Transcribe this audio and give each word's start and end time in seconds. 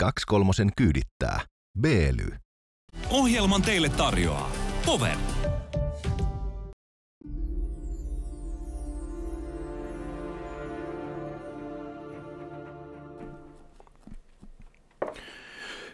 kaksikolmosen 0.00 0.70
kyydittää. 0.76 1.40
Beely. 1.80 2.28
Ohjelman 3.10 3.62
teille 3.62 3.88
tarjoaa 3.88 4.52
Pover. 4.86 5.16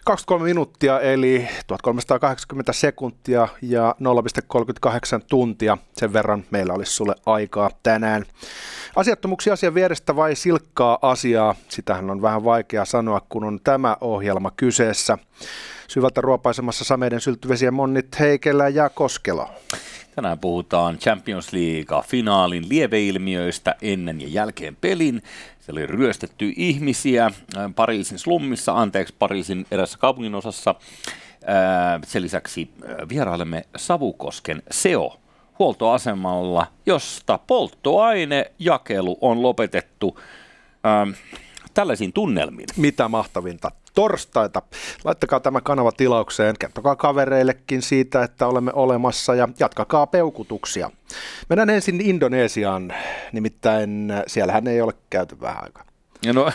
23 0.07 0.45
minuuttia 0.45 1.01
eli 1.01 1.49
1380 1.67 2.73
sekuntia 2.73 3.49
ja 3.63 3.95
0,38 4.01 5.25
tuntia. 5.29 5.79
Sen 5.97 6.13
verran 6.13 6.45
meillä 6.51 6.73
olisi 6.75 6.93
sulle 6.93 7.15
aikaa 7.27 7.71
tänään. 7.83 8.25
Asiattomuksia 8.97 9.53
asian 9.53 9.75
vierestä 9.75 10.17
vai 10.17 10.35
silkkaa 10.35 10.99
asiaa? 11.03 11.55
Sitähän 11.69 12.11
on 12.11 12.23
vähän 12.23 12.45
vaikea 12.45 12.85
sanoa, 12.85 13.21
kun 13.29 13.45
on 13.45 13.61
tämä 13.65 13.97
ohjelma 14.01 14.51
kyseessä. 14.51 15.19
Syvältä 15.89 16.21
ruopaisemassa 16.21 16.85
sameiden 16.85 17.21
sylttyvesien 17.21 17.75
monnit 17.75 18.19
heikellä 18.21 18.69
ja 18.69 18.89
Koskelo. 18.89 19.49
Tänään 20.15 20.39
puhutaan 20.39 20.99
Champions 20.99 21.53
League-finaalin 21.53 22.69
lieveilmiöistä 22.69 23.75
ennen 23.83 24.21
ja 24.21 24.29
jälkeen 24.29 24.77
pelin 24.77 25.23
se 25.67 25.73
oli 25.73 25.87
ryöstetty 25.87 26.53
ihmisiä 26.57 27.31
Pariisin 27.75 28.19
slummissa, 28.19 28.73
anteeksi 28.73 29.15
Pariisin 29.19 29.67
erässä 29.71 29.99
kaupunginosassa. 29.99 30.75
Sen 32.07 32.23
lisäksi 32.23 32.71
vierailemme 33.09 33.65
Savukosken 33.77 34.63
SEO 34.71 35.17
huoltoasemalla, 35.59 36.67
josta 36.87 37.39
polttoainejakelu 37.47 39.19
on 39.21 39.43
lopetettu 39.43 40.21
ähm, 40.87 41.11
tällaisiin 41.75 42.13
tunnelmiin. 42.13 42.69
Mitä 42.77 43.09
mahtavinta 43.09 43.71
torstaita. 43.97 44.63
Laittakaa 45.05 45.41
tämä 45.41 45.61
kanava 45.61 45.93
tilaukseen, 45.93 46.55
kertokaa 46.59 46.97
kavereillekin 46.97 47.83
siitä, 47.83 48.23
että 48.23 48.47
olemme 48.47 48.73
olemassa 48.75 49.35
ja 49.35 49.49
jatkakaa 49.61 50.07
peukutuksia. 50.07 50.91
Mennään 51.49 51.71
ensin 51.71 52.01
Indonesiaan, 52.01 52.95
nimittäin 53.33 54.13
siellähän 54.27 54.67
ei 54.67 54.81
ole 54.81 54.93
käyty 55.11 55.41
vähän 55.41 55.63
aikaa. 55.63 55.85
Ja 56.25 56.33
no, 56.33 56.51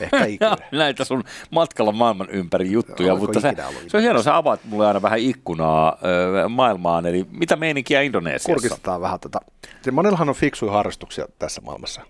Ehkä 0.00 0.24
ikinä. 0.34 0.56
näitä 0.72 1.04
sun 1.04 1.24
matkalla 1.50 1.92
maailman 1.92 2.30
ympäri 2.30 2.72
juttuja, 2.72 3.12
Oliko 3.12 3.26
mutta 3.26 3.40
se, 3.40 3.54
se 3.88 3.96
on 3.96 4.02
hienoa, 4.02 4.22
sä 4.22 4.36
avaat 4.36 4.60
mulle 4.64 4.86
aina 4.86 5.02
vähän 5.02 5.18
ikkunaa 5.18 5.98
ö, 6.44 6.48
maailmaan, 6.48 7.06
eli 7.06 7.26
mitä 7.30 7.56
meininkiä 7.56 8.02
Indonesiassa? 8.02 8.46
Kurkistetaan 8.46 9.00
vähän 9.00 9.20
tätä. 9.20 9.38
Tota. 9.40 9.92
Monellahan 9.92 10.28
on 10.28 10.34
fiksuja 10.34 10.72
harrastuksia 10.72 11.26
tässä 11.38 11.60
maailmassa. 11.60 12.00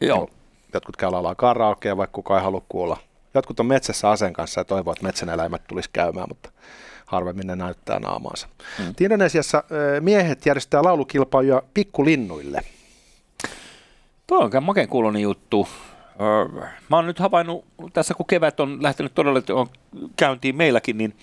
Joo. 0.00 0.30
Jotkut 0.74 0.96
käy 0.96 1.10
laulaa 1.10 1.34
karaokea, 1.34 1.96
vaikka 1.96 2.14
kukaan 2.14 2.40
ei 2.40 2.44
halua 2.44 2.62
kuulla. 2.68 2.96
Jotkut 3.38 3.60
on 3.60 3.66
metsässä 3.66 4.10
aseen 4.10 4.32
kanssa 4.32 4.60
ja 4.60 4.64
toivoo, 4.64 4.92
että 4.92 5.06
metsäneläimet 5.06 5.66
tulisi 5.66 5.90
käymään, 5.92 6.26
mutta 6.28 6.50
harvemmin 7.06 7.46
ne 7.46 7.56
näyttää 7.56 7.98
naamaansa. 7.98 8.48
Mm. 8.78 8.94
Indonesiassa 9.00 9.64
miehet 10.00 10.46
järjestää 10.46 10.82
laulukilpailuja 10.82 11.62
pikkulinnuille. 11.74 12.60
Tuo 14.26 14.38
on 14.38 14.64
makeen 14.64 14.88
kuulonen 14.88 15.22
juttu. 15.22 15.68
Mä 16.88 16.96
oon 16.96 17.06
nyt 17.06 17.18
havainnut 17.18 17.64
tässä, 17.92 18.14
kun 18.14 18.26
kevät 18.26 18.60
on 18.60 18.82
lähtenyt 18.82 19.14
todella 19.14 19.42
on 19.52 19.66
käyntiin 20.16 20.56
meilläkin, 20.56 20.98
niin 20.98 21.16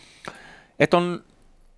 että 0.80 0.98
on, 0.98 1.24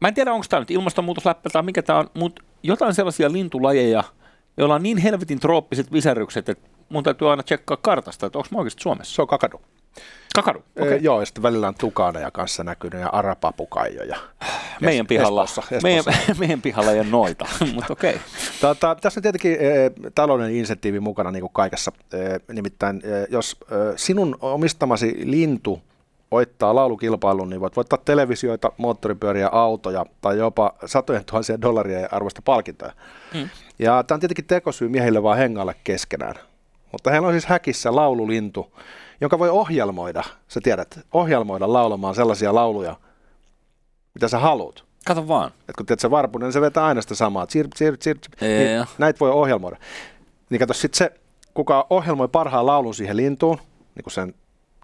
mä 0.02 0.08
en 0.08 0.13
tiedä 0.13 0.33
onko 0.33 0.45
tämä 0.50 0.59
nyt 0.59 0.72
ilmastonmuutosläppä 0.72 1.50
tai 1.50 1.63
mikä 1.63 1.81
tämä 1.81 2.00
on, 2.00 2.09
mutta 2.13 2.44
jotain 2.63 2.94
sellaisia 2.94 3.31
lintulajeja, 3.31 4.03
joilla 4.58 4.75
on 4.75 4.83
niin 4.83 4.97
helvetin 4.97 5.39
trooppiset 5.39 5.91
visärykset, 5.91 6.50
että 6.50 6.69
mun 6.89 7.03
täytyy 7.03 7.30
aina 7.30 7.44
tsekkaa 7.44 7.78
kartasta, 7.78 8.25
että 8.25 8.38
onko 8.38 8.47
mä 8.52 8.58
oikeasti 8.58 8.81
Suomessa. 8.81 9.16
Se 9.16 9.22
on 9.22 9.28
kakadu. 9.28 9.61
Kakadu, 10.36 10.64
okay. 10.80 10.98
Joo, 10.98 11.20
ja 11.20 11.26
sitten 11.26 11.44
välillä 11.44 11.68
on 11.68 11.76
tukaneja 11.76 12.32
kanssa 12.32 12.64
näkynyt 12.64 13.02
ja 13.02 13.10
arapapukaijoja. 13.10 14.18
Meidän 14.82 15.08
pihalla, 15.08 15.44
Espoossa, 15.44 15.76
Espoossa. 15.76 16.12
Meidän, 16.12 16.38
meidän 16.40 16.62
pihalla 16.62 16.92
ei 16.92 17.00
ole 17.00 17.08
noita, 17.10 17.46
mutta 17.75 17.94
okei. 17.94 18.16
Okay. 18.16 18.22
Tota, 18.62 18.96
tässä 19.02 19.19
on 19.19 19.22
tietenkin 19.22 19.52
e, 19.52 19.92
talouden 20.16 20.56
insentiivi 20.56 21.00
mukana 21.00 21.31
niin 21.31 21.42
kuin 21.42 21.53
kaikessa. 21.53 21.92
E, 22.14 22.18
nimittäin 22.53 23.02
e, 23.03 23.28
jos 23.30 23.58
e, 23.62 23.75
sinun 23.96 24.38
omistamasi 24.42 25.16
lintu 25.24 25.81
voittaa 26.31 26.75
laulukilpailun, 26.75 27.50
niin 27.50 27.62
voit 27.62 27.75
voittaa 27.75 28.00
televisioita, 28.06 28.72
moottoripyöriä, 28.78 29.50
autoja 29.52 30.06
tai 30.22 30.38
jopa 30.38 30.74
satojen 30.86 31.25
tuhansien 31.25 31.62
dollaria 31.62 32.09
arvosta 32.12 32.42
palkintoja. 32.46 32.92
Hmm. 33.34 33.50
Ja 33.80 34.03
tämä 34.03 34.16
on 34.16 34.19
tietenkin 34.19 34.46
tekosyy 34.46 34.90
miehille 34.90 35.24
vaan 35.24 35.38
hengailla 35.38 35.74
keskenään. 35.84 36.36
Mutta 36.95 37.11
heillä 37.11 37.28
on 37.28 37.33
siis 37.33 37.45
häkissä 37.45 37.95
laululintu, 37.95 38.73
jonka 39.22 39.39
voi 39.39 39.50
ohjelmoida, 39.50 40.23
sä 40.47 40.59
tiedät, 40.63 41.00
ohjelmoida 41.13 41.73
laulamaan 41.73 42.16
sellaisia 42.16 42.56
lauluja, 42.56 42.95
mitä 44.13 44.28
sä 44.28 44.39
haluat. 44.39 44.83
Kato 45.06 45.28
vaan. 45.28 45.51
Et 45.69 45.75
kun 45.75 45.85
tiedät, 45.85 46.00
se 46.00 46.11
varpunen, 46.11 46.45
niin 46.45 46.53
se 46.53 46.61
vetää 46.61 46.85
aina 46.85 47.01
sitä 47.01 47.16
samaa. 47.16 47.47
Tsir, 47.47 47.67
tsir, 47.67 47.97
tsir, 47.97 48.17
niin 48.41 48.85
näitä 48.97 49.19
voi 49.19 49.31
ohjelmoida. 49.31 49.78
Niin 50.50 50.59
kato, 50.59 50.73
sitten 50.73 50.97
se, 50.97 51.11
kuka 51.53 51.88
ohjelmoi 51.89 52.28
parhaan 52.28 52.66
laulun 52.66 52.95
siihen 52.95 53.17
lintuun, 53.17 53.57
niin 53.95 54.03
kuin 54.03 54.13
sen 54.13 54.33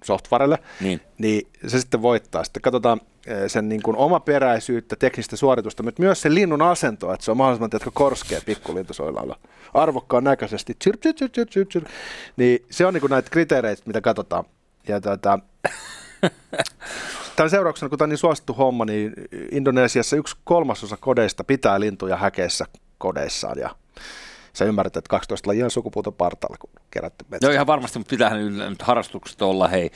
softwarelle, 0.03 0.57
niin. 0.81 1.01
niin 1.17 1.47
se 1.67 1.79
sitten 1.79 2.01
voittaa. 2.01 2.43
Sitten 2.43 2.61
katsotaan 2.61 3.01
eh, 3.25 3.37
sen 3.47 3.69
niin 3.69 3.81
kuin 3.81 3.97
omaperäisyyttä, 3.97 4.95
teknistä 4.95 5.35
suoritusta, 5.35 5.83
mutta 5.83 6.01
myös 6.01 6.21
sen 6.21 6.35
linnun 6.35 6.61
asentoa, 6.61 7.13
että 7.13 7.25
se 7.25 7.31
on 7.31 7.37
mahdollisimman 7.37 7.69
jotka 7.73 7.91
korskea 7.93 8.41
pikkulintusoilalla. 8.45 9.39
Arvokkaan 9.73 10.23
näköisesti. 10.23 10.73
Tsir, 10.79 10.97
tsir, 10.97 11.13
tsir, 11.13 11.29
tsir, 11.29 11.47
tsir, 11.47 11.67
tsir. 11.67 11.83
Niin 12.37 12.65
se 12.69 12.85
on 12.85 12.93
niin 12.93 13.01
kuin 13.01 13.11
näitä 13.11 13.29
kriteereitä, 13.29 13.83
mitä 13.85 14.01
katsotaan. 14.01 14.43
Ja 14.87 15.01
tuota, 15.01 15.39
Tämän 17.35 17.49
seurauksena, 17.49 17.89
kun 17.89 17.97
tämä 17.97 18.05
on 18.05 18.09
niin 18.09 18.17
suosittu 18.17 18.53
homma, 18.53 18.85
niin 18.85 19.13
Indonesiassa 19.51 20.15
yksi 20.15 20.37
kolmasosa 20.43 20.97
kodeista 20.97 21.43
pitää 21.43 21.79
lintuja 21.79 22.17
häkeissä 22.17 22.65
kodeissaan. 22.97 23.59
Ja 23.59 23.75
sä 24.53 24.65
ymmärrät, 24.65 24.97
että 24.97 25.09
12 25.09 25.49
lajia 25.49 25.65
on 25.65 25.71
sukupuuton 25.71 26.13
partaalla, 26.13 26.57
kun 26.59 26.69
kerätty 26.91 27.25
metsä. 27.29 27.47
Joo, 27.47 27.53
ihan 27.53 27.67
varmasti, 27.67 27.99
mutta 27.99 28.09
pitäähän 28.09 28.57
nyt 28.57 28.81
harrastukset 28.81 29.41
olla. 29.41 29.67
Hei, 29.67 29.91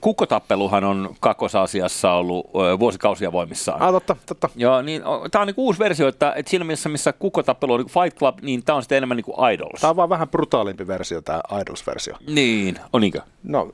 kukkotappeluhan 0.00 0.84
on 0.84 1.16
kakkosasiassa 1.20 2.12
ollut 2.12 2.50
vuosikausia 2.78 3.32
voimissaan. 3.32 3.82
Ah, 3.82 3.92
totta, 3.92 4.16
totta. 4.26 4.48
Joo, 4.56 4.82
niin 4.82 5.02
tämä 5.30 5.42
on 5.42 5.46
niin 5.46 5.54
uusi 5.56 5.78
versio, 5.78 6.08
että, 6.08 6.32
että 6.36 6.50
siinä 6.50 6.64
mielessä, 6.64 6.88
missä 6.88 7.12
kukkotappelu 7.12 7.72
on 7.72 7.80
niin 7.80 7.88
Fight 7.88 8.18
Club, 8.18 8.38
niin 8.42 8.64
tämä 8.64 8.76
on 8.76 8.82
sitten 8.82 8.96
enemmän 8.96 9.16
niin 9.16 9.24
kuin 9.24 9.52
Idols. 9.52 9.80
Tämä 9.80 9.90
on 9.90 9.96
vaan 9.96 10.08
vähän 10.08 10.28
brutaalimpi 10.28 10.86
versio, 10.86 11.22
tämä 11.22 11.40
Idols-versio. 11.60 12.16
Niin, 12.26 12.78
on 12.92 13.00
niinkö? 13.00 13.20
No, 13.42 13.72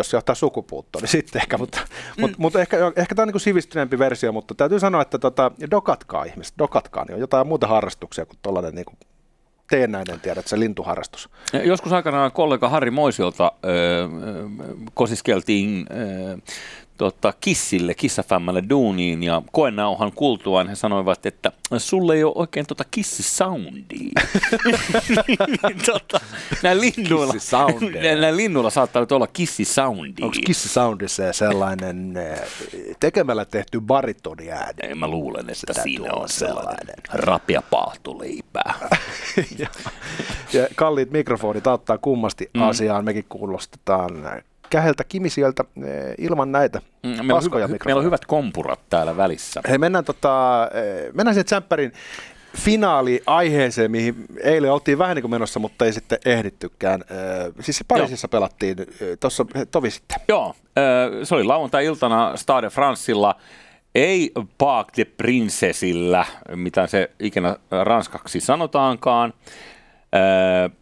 jos 0.00 0.10
se 0.10 0.16
johtaa 0.16 0.34
sukupuuttoon, 0.34 1.02
niin 1.02 1.08
sitten 1.08 1.42
ehkä, 1.42 1.58
mutta, 1.58 1.78
mm. 1.80 2.20
mutta, 2.20 2.36
mutta 2.38 2.60
ehkä, 2.60 2.76
ehkä 2.96 3.14
tämä 3.14 3.24
on 3.24 3.28
niin 3.32 3.40
sivistyneempi 3.40 3.98
versio, 3.98 4.32
mutta 4.32 4.54
täytyy 4.54 4.80
sanoa, 4.80 5.02
että 5.02 5.18
tota, 5.18 5.50
dokatkaa 5.70 6.24
ihmiset, 6.24 6.54
dokatkaa, 6.58 7.04
niin 7.04 7.14
on 7.14 7.20
jotain 7.20 7.46
muuta 7.46 7.66
harrastuksia 7.66 8.26
kuin 8.26 8.38
tuollainen 8.42 8.74
niin 8.74 8.98
teennäinen, 9.70 10.20
tiedät, 10.20 10.46
se 10.46 10.58
lintuharrastus. 10.58 11.28
Joskus 11.64 11.92
aikanaan 11.92 12.32
kollega 12.32 12.68
Harri 12.68 12.90
Moisiolta 12.90 13.52
öö, 13.64 14.08
kosiskeltiin 14.94 15.86
öö, 15.90 16.36
tota, 16.96 17.32
Kissille, 17.40 17.94
Kissafämmälle 17.94 18.62
duuniin 18.68 19.22
ja 19.22 19.42
koenauhan 19.52 20.12
kuultuaan 20.12 20.68
he 20.68 20.74
sanoivat, 20.74 21.26
että 21.26 21.52
sulle 21.78 22.14
ei 22.14 22.24
ole 22.24 22.32
oikein 22.36 22.66
tota 22.66 22.84
kissisoundia. 22.90 24.10
tota, 25.92 26.20
näillä, 26.62 26.80
linnuilla, 26.80 27.34
näillä 28.02 28.36
linnuilla 28.36 28.70
saattaa 28.70 29.02
nyt 29.02 29.12
olla 29.12 29.26
kissisoundia. 29.26 30.26
Onko 30.26 30.36
kissisoundi 30.46 31.08
se 31.08 31.32
sellainen 31.32 32.16
eh, 32.16 32.40
tekemällä 33.00 33.44
tehty 33.44 33.80
baritoniääni? 33.80 34.94
Mä 34.94 35.08
luulen, 35.08 35.46
että 35.50 35.82
siinä 35.82 36.12
on 36.12 36.28
sellainen 36.28 36.96
rapia 37.12 37.62
paahtoleipää. 37.70 38.74
ja, 39.58 39.68
ja 40.52 40.68
kalliit 40.74 41.10
mikrofonit 41.10 41.66
auttaa 41.66 41.98
kummasti 41.98 42.50
mm. 42.54 42.62
asiaan. 42.62 43.04
Mekin 43.04 43.24
kuulostetaan 43.28 44.42
käheltä 44.74 45.04
kimisieltä 45.04 45.64
eh, 45.76 46.14
ilman 46.18 46.52
näitä 46.52 46.80
mm, 47.02 47.08
meillä, 47.08 47.34
on 47.34 47.44
hyvä, 47.44 47.68
meillä 47.84 47.98
on 47.98 48.04
hyvät 48.04 48.24
kompurat 48.24 48.80
täällä 48.90 49.16
välissä. 49.16 49.60
Hei, 49.68 49.78
mennään, 49.78 50.04
tota, 50.04 50.68
eh, 50.74 51.12
mennään 51.12 51.34
siihen 51.34 51.44
tsemppärin 51.44 51.92
finaali-aiheeseen, 52.56 53.90
mihin 53.90 54.14
eilen 54.42 54.72
oltiin 54.72 54.98
vähän 54.98 55.14
niin 55.14 55.22
kuin 55.22 55.30
menossa, 55.30 55.60
mutta 55.60 55.84
ei 55.84 55.92
sitten 55.92 56.18
ehdittykään. 56.24 57.00
Eh, 57.10 57.52
siis 57.60 57.84
Pariisissa 57.88 58.26
Joo. 58.26 58.30
pelattiin 58.30 58.76
tuossa 59.20 59.46
tovi 59.70 59.90
sitten. 59.90 60.18
Joo, 60.28 60.54
se 61.22 61.34
oli 61.34 61.44
lauantai-iltana 61.44 62.36
Stade 62.36 62.70
Francilla, 62.70 63.34
ei 63.94 64.32
Parc 64.58 64.88
de 64.96 65.04
Princesillä, 65.04 66.24
mitä 66.54 66.86
se 66.86 67.10
ikinä 67.20 67.56
ranskaksi 67.70 68.40
sanotaankaan, 68.40 69.32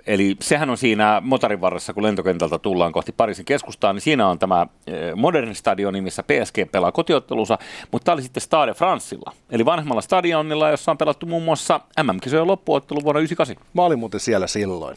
eli 0.06 0.36
sehän 0.40 0.70
on 0.70 0.78
siinä 0.78 1.22
motorin 1.24 1.60
varressa, 1.60 1.92
kun 1.92 2.02
lentokentältä 2.02 2.58
tullaan 2.58 2.92
kohti 2.92 3.12
Pariisin 3.12 3.44
keskustaa, 3.44 3.92
niin 3.92 4.00
siinä 4.00 4.28
on 4.28 4.38
tämä 4.38 4.66
moderni 5.16 5.54
stadioni, 5.54 6.00
missä 6.00 6.22
PSG 6.22 6.72
pelaa 6.72 6.92
kotiottelunsa, 6.92 7.58
mutta 7.92 8.04
tämä 8.04 8.14
oli 8.14 8.22
sitten 8.22 8.40
Stade 8.40 8.74
Francilla, 8.74 9.32
eli 9.50 9.64
vanhemmalla 9.64 10.00
stadionilla, 10.00 10.70
jossa 10.70 10.90
on 10.90 10.98
pelattu 10.98 11.26
muun 11.26 11.42
muassa 11.42 11.80
MM-kisojen 12.02 12.46
loppuottelu 12.46 13.00
vuonna 13.04 13.20
1998. 13.20 13.74
Mä 13.74 13.82
olin 13.82 13.98
muuten 13.98 14.20
siellä 14.20 14.46
silloin. 14.46 14.96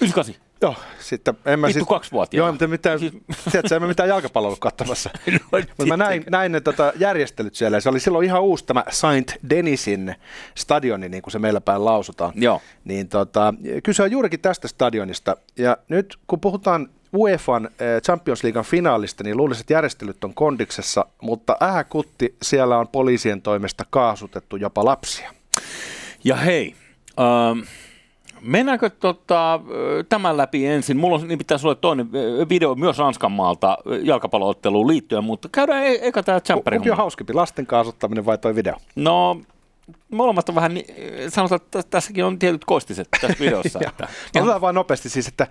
98? 0.00 0.47
Joo, 0.62 0.74
sitten 1.00 1.34
en 1.44 1.60
mä 1.60 1.66
Vittu 1.66 1.78
siis... 1.78 1.88
kaksivuotiaana. 1.88 2.46
Joo, 2.46 2.52
mutta 2.52 2.68
mitään, 2.68 2.98
Siis- 2.98 3.12
tiedätkö, 3.52 3.76
en 3.76 3.82
mä 3.82 3.88
mitään 3.88 4.08
jalkapalloa 4.08 4.48
ollut 4.48 4.58
katsomassa. 4.58 5.10
No, 5.32 5.38
Mutta 5.52 5.86
mä 5.86 5.96
näin, 5.96 6.24
näin 6.30 6.52
ne 6.52 6.60
tota, 6.60 6.92
järjestelyt 6.96 7.54
siellä 7.54 7.76
ja 7.76 7.80
se 7.80 7.88
oli 7.88 8.00
silloin 8.00 8.24
ihan 8.24 8.42
uusi 8.42 8.64
tämä 8.66 8.84
Saint 8.90 9.34
Denisin 9.50 10.14
stadioni, 10.54 11.08
niin 11.08 11.22
kuin 11.22 11.32
se 11.32 11.38
meillä 11.38 11.60
päin 11.60 11.84
lausutaan. 11.84 12.32
Joo. 12.36 12.62
Niin 12.84 13.08
tota, 13.08 13.54
kyse 13.82 14.02
on 14.02 14.10
juurikin 14.10 14.40
tästä 14.40 14.68
stadionista. 14.68 15.36
Ja 15.56 15.76
nyt 15.88 16.18
kun 16.26 16.40
puhutaan 16.40 16.88
UEFan 17.16 17.66
eh, 17.66 18.02
Champions 18.02 18.44
Leaguean 18.44 18.64
finaalista, 18.64 19.24
niin 19.24 19.36
luulisin, 19.36 19.60
että 19.60 19.72
järjestelyt 19.72 20.24
on 20.24 20.34
kondiksessa, 20.34 21.06
mutta 21.22 21.56
ähäkutti 21.62 22.36
siellä 22.42 22.78
on 22.78 22.88
poliisien 22.88 23.42
toimesta 23.42 23.84
kaasutettu 23.90 24.56
jopa 24.56 24.84
lapsia. 24.84 25.30
Ja 26.24 26.36
hei, 26.36 26.74
ähm, 27.20 27.60
mennäänkö 28.42 28.90
tota, 28.90 29.60
tämän 30.08 30.36
läpi 30.36 30.66
ensin? 30.66 30.96
Mulla 30.96 31.16
on, 31.16 31.28
niin 31.28 31.38
pitäisi 31.38 31.66
olla 31.66 31.74
toinen 31.74 32.12
video 32.48 32.74
myös 32.74 32.98
Ranskan 32.98 33.32
maalta 33.32 33.78
jalkapallootteluun 34.02 34.88
liittyen, 34.88 35.24
mutta 35.24 35.48
käydään 35.52 35.84
e- 35.86 35.98
eka 36.02 36.22
tämä 36.22 36.40
Kumpi 36.40 36.52
on 36.52 36.62
Champerin. 36.62 36.96
hauskempi, 36.96 37.32
lasten 37.32 37.66
kaasuttaminen 37.66 38.26
vai 38.26 38.38
toi 38.38 38.54
video? 38.54 38.74
No, 38.96 39.40
molemmat 40.10 40.48
on 40.48 40.54
vähän, 40.54 40.74
niin, 40.74 40.86
sanotaan, 41.30 41.60
että 41.64 41.78
täs- 41.80 41.86
tässäkin 41.90 42.24
on 42.24 42.38
tietyt 42.38 42.64
kostiset 42.64 43.08
tässä 43.20 43.36
videossa. 43.44 43.80
Että, 43.88 44.08
Otetaan 44.36 44.60
vaan 44.60 44.74
nopeasti 44.74 45.08
siis, 45.08 45.28
että 45.28 45.46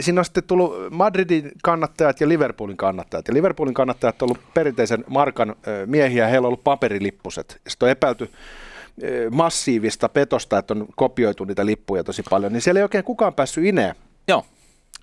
siinä 0.00 0.20
on 0.20 0.24
sitten 0.24 0.44
tullut 0.44 0.74
Madridin 0.90 1.52
kannattajat 1.62 2.20
ja 2.20 2.28
Liverpoolin 2.28 2.76
kannattajat. 2.76 3.28
Ja 3.28 3.34
Liverpoolin 3.34 3.74
kannattajat 3.74 4.22
on 4.22 4.26
ollut 4.26 4.54
perinteisen 4.54 5.04
markan 5.08 5.56
miehiä, 5.86 6.26
heillä 6.26 6.46
on 6.46 6.48
ollut 6.48 6.64
paperilippuset. 6.64 7.60
Sitten 7.68 7.86
on 7.86 7.90
epäilty 7.90 8.30
massiivista 9.30 10.08
petosta, 10.08 10.58
että 10.58 10.74
on 10.74 10.86
kopioitu 10.96 11.44
niitä 11.44 11.66
lippuja 11.66 12.04
tosi 12.04 12.22
paljon, 12.30 12.52
niin 12.52 12.60
siellä 12.62 12.78
ei 12.78 12.82
oikein 12.82 13.04
kukaan 13.04 13.34
päässyt 13.34 13.64
ineen. 13.64 13.94
Joo, 14.28 14.44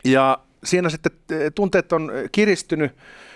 Ja 0.03 0.39
siinä 0.63 0.89
sitten 0.89 1.11
tunteet 1.55 1.93
on 1.93 2.11
kiristynyt, 2.31 2.91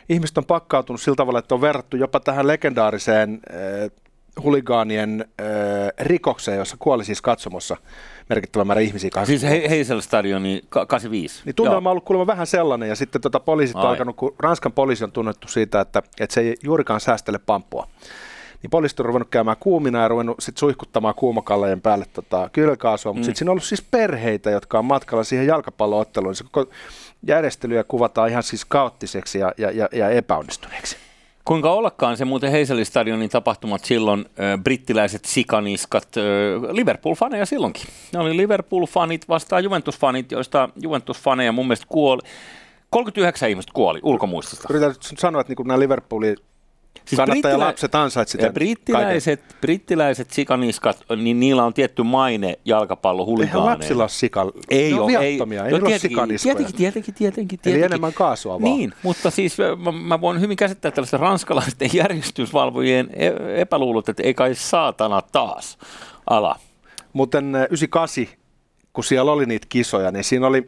ihmiset 0.09 0.37
on 0.37 0.45
pakkautunut 0.45 1.01
sillä 1.01 1.15
tavalla, 1.15 1.39
että 1.39 1.55
on 1.55 1.61
verrattu 1.61 1.97
jopa 1.97 2.19
tähän 2.19 2.47
legendaariseen 2.47 3.39
huligaanien 4.43 5.25
äh, 5.41 5.47
rikokseen, 5.99 6.57
jossa 6.57 6.75
kuoli 6.79 7.05
siis 7.05 7.21
katsomossa 7.21 7.77
merkittävä 8.29 8.65
määrä 8.65 8.81
ihmisiä. 8.81 9.09
siis 9.25 9.43
He- 9.43 9.69
Heisel 9.69 10.01
Stadioni 10.01 10.61
ka- 10.69 10.85
85. 10.85 11.41
Niin 11.45 11.55
tunnelma 11.55 11.89
on 11.89 11.91
ollut 11.91 12.03
kuulemma 12.05 12.27
vähän 12.27 12.47
sellainen, 12.47 12.89
ja 12.89 12.95
sitten 12.95 13.21
tota 13.21 13.39
poliisit 13.39 13.75
on 13.75 13.81
Ai. 13.81 13.87
alkanut, 13.89 14.15
kun 14.15 14.35
Ranskan 14.39 14.71
poliisi 14.71 15.03
on 15.03 15.11
tunnettu 15.11 15.47
siitä, 15.47 15.81
että, 15.81 16.03
että 16.19 16.33
se 16.33 16.41
ei 16.41 16.55
juurikaan 16.63 17.01
säästele 17.01 17.37
pamppua. 17.45 17.87
Niin 18.63 18.71
poliisit 18.71 18.99
on 18.99 19.05
ruvennut 19.05 19.29
käymään 19.29 19.57
kuumina 19.59 20.01
ja 20.01 20.07
ruvennut 20.07 20.37
sit 20.39 20.57
suihkuttamaan 20.57 21.15
kuumakallejen 21.15 21.81
päälle 21.81 22.05
tota, 22.13 22.49
kylkaasua, 22.53 23.13
mutta 23.13 23.19
mm. 23.19 23.23
sitten 23.23 23.37
siinä 23.37 23.49
on 23.49 23.53
ollut 23.53 23.63
siis 23.63 23.81
perheitä, 23.81 24.49
jotka 24.49 24.79
on 24.79 24.85
matkalla 24.85 25.23
siihen 25.23 25.47
jalkapallootteluun. 25.47 26.35
Se 26.35 26.43
koko 26.43 26.71
järjestelyä 27.27 27.83
kuvataan 27.83 28.29
ihan 28.29 28.43
siis 28.43 28.65
kaoottiseksi 28.65 29.39
ja, 29.39 29.51
ja, 29.57 29.71
ja, 29.71 29.89
ja 29.91 30.09
epäonnistuneeksi. 30.09 30.97
Kuinka 31.45 31.71
ollakaan 31.71 32.17
se 32.17 32.25
muuten 32.25 32.51
Heiselin 32.51 32.85
stadionin 32.85 33.29
tapahtumat 33.29 33.85
silloin, 33.85 34.25
ö, 34.25 34.57
brittiläiset 34.63 35.25
sikaniskat, 35.25 36.17
ö, 36.17 36.59
Liverpool-faneja 36.71 37.45
silloinkin. 37.45 37.85
Ne 38.13 38.19
oli 38.19 38.37
Liverpool-fanit 38.37 39.29
vastaan 39.29 39.63
Juventus-fanit, 39.63 40.31
joista 40.31 40.69
Juventus-faneja 40.75 41.51
mun 41.51 41.67
mielestä 41.67 41.85
kuoli. 41.89 42.21
39 42.89 43.49
ihmistä 43.49 43.71
kuoli 43.75 43.99
ulkomuistista. 44.03 44.67
Yritän 44.69 44.95
sanoa, 44.99 45.41
että 45.41 45.53
niin 45.57 45.67
nämä 45.67 45.79
Liverpoolin 45.79 46.37
siis 47.05 47.17
kannattajalapset 47.17 47.95
ansaitsivat 47.95 48.41
ja 48.41 48.47
sitä 48.47 48.53
brittiläiset, 48.53 49.41
brittiläiset 49.61 50.31
sikaniskat, 50.31 50.97
niin 51.15 51.39
niillä 51.39 51.63
on 51.65 51.73
tietty 51.73 52.03
maine 52.03 52.47
Eihän 52.47 52.61
jalkapallohuligaaneilla. 52.65 53.71
lapsilla 53.71 54.03
ole 54.03 54.09
sika. 54.09 54.51
Ei 54.69 54.93
ne 54.93 54.99
ole, 54.99 55.17
ei, 55.17 55.37
No 55.37 55.45
ei 55.51 55.59
ole 55.59 55.69
tietenkin, 55.69 55.99
sikaniskoja. 55.99 56.55
tietenkin, 56.55 56.75
tietenkin, 56.75 57.13
tietenkin, 57.13 57.57
Eli 57.59 57.61
tietenkin. 57.63 57.85
enemmän 57.85 58.13
kaasua 58.13 58.53
vaan. 58.61 58.63
Niin, 58.77 58.93
mutta 59.03 59.31
siis 59.31 59.57
mä, 59.83 59.91
mä 59.91 60.21
voin 60.21 60.41
hyvin 60.41 60.57
käsittää 60.57 60.91
tällaisten 60.91 61.19
ranskalaisten 61.19 61.89
järjestysvalvojien 62.03 63.09
e- 63.13 63.61
epäluulot, 63.61 64.09
että 64.09 64.23
ei 64.23 64.33
kai 64.33 64.55
saatana 64.55 65.21
taas 65.21 65.77
ala. 66.29 66.59
Muuten 67.13 67.55
eh, 67.55 67.61
98, 67.61 68.25
kun 68.93 69.03
siellä 69.03 69.31
oli 69.31 69.45
niitä 69.45 69.67
kisoja, 69.69 70.11
niin 70.11 70.23
siinä 70.23 70.47
oli 70.47 70.67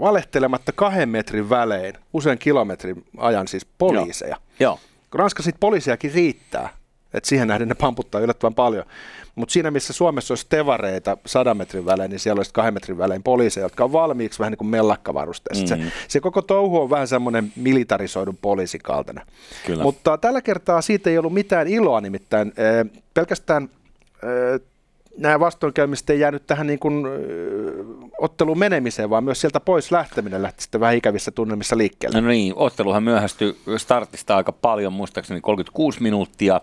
valehtelematta 0.00 0.72
kahden 0.72 1.08
metrin 1.08 1.50
välein, 1.50 1.94
usein 2.12 2.38
kilometrin 2.38 3.04
ajan 3.16 3.48
siis 3.48 3.66
poliiseja. 3.78 4.36
Joo. 4.60 4.78
Kun 5.14 5.18
Ranskassa 5.18 5.48
niitä 5.48 5.60
poliisejakin 5.60 6.12
riittää, 6.14 6.68
että 7.14 7.28
siihen 7.28 7.48
nähden 7.48 7.68
ne 7.68 7.74
pamputtaa 7.74 8.20
yllättävän 8.20 8.54
paljon. 8.54 8.84
Mutta 9.34 9.52
siinä, 9.52 9.70
missä 9.70 9.92
Suomessa 9.92 10.32
olisi 10.32 10.46
tevareita 10.48 11.16
sadan 11.26 11.56
metrin 11.56 11.86
välein, 11.86 12.10
niin 12.10 12.20
siellä 12.20 12.38
olisi 12.38 12.52
kahden 12.52 12.74
metrin 12.74 12.98
välein 12.98 13.22
poliiseja, 13.22 13.64
jotka 13.64 13.84
on 13.84 13.92
valmiiksi 13.92 14.38
vähän 14.38 14.50
niin 14.50 14.58
kuin 14.58 14.68
mellakkavarusteessa. 14.68 15.76
Mm-hmm. 15.76 15.90
Se, 15.90 16.04
se 16.08 16.20
koko 16.20 16.42
touhu 16.42 16.80
on 16.80 16.90
vähän 16.90 17.08
semmoinen 17.08 17.52
militarisoidun 17.56 18.36
poliisin 18.36 18.80
kaltainen. 18.82 19.24
Kyllä. 19.66 19.82
Mutta 19.82 20.18
tällä 20.18 20.42
kertaa 20.42 20.82
siitä 20.82 21.10
ei 21.10 21.18
ollut 21.18 21.34
mitään 21.34 21.68
iloa, 21.68 22.00
nimittäin 22.00 22.52
eh, 22.56 23.00
pelkästään 23.14 23.68
eh, 24.22 24.60
nämä 25.18 25.40
vastoinkäymiset 25.40 26.10
ei 26.10 26.20
jäänyt 26.20 26.46
tähän 26.46 26.66
niin 26.66 26.78
kuin, 26.78 27.06
otteluun 28.18 28.58
menemiseen, 28.58 29.10
vaan 29.10 29.24
myös 29.24 29.40
sieltä 29.40 29.60
pois 29.60 29.92
lähteminen 29.92 30.42
lähti 30.42 30.62
sitten 30.62 30.80
vähän 30.80 30.96
ikävissä 30.96 31.30
tunnelmissa 31.30 31.78
liikkeelle. 31.78 32.20
No 32.20 32.28
niin, 32.28 32.52
otteluhan 32.56 33.02
myöhästyi 33.02 33.56
startista 33.76 34.36
aika 34.36 34.52
paljon, 34.52 34.92
muistaakseni 34.92 35.40
36 35.40 36.02
minuuttia 36.02 36.60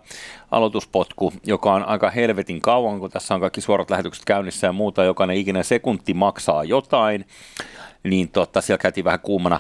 aloituspotku, 0.52 1.34
joka 1.46 1.74
on 1.74 1.86
aika 1.86 2.10
helvetin 2.10 2.62
kauan, 2.62 3.00
kun 3.00 3.12
tässä 3.12 3.34
on 3.34 3.42
kaikki 3.42 3.62
suorat 3.62 3.90
lähetykset 3.90 4.26
käynnissä 4.26 4.68
ja 4.68 4.74
muuta, 4.74 5.04
jokainen 5.04 5.38
ikinä 5.38 5.64
sekunti 5.64 6.14
maksaa 6.14 6.64
jotain 6.64 7.26
niin 8.04 8.30
totta, 8.30 8.62
siellä 8.62 8.82
käytiin 8.82 9.04
vähän 9.04 9.20
kuumana. 9.20 9.60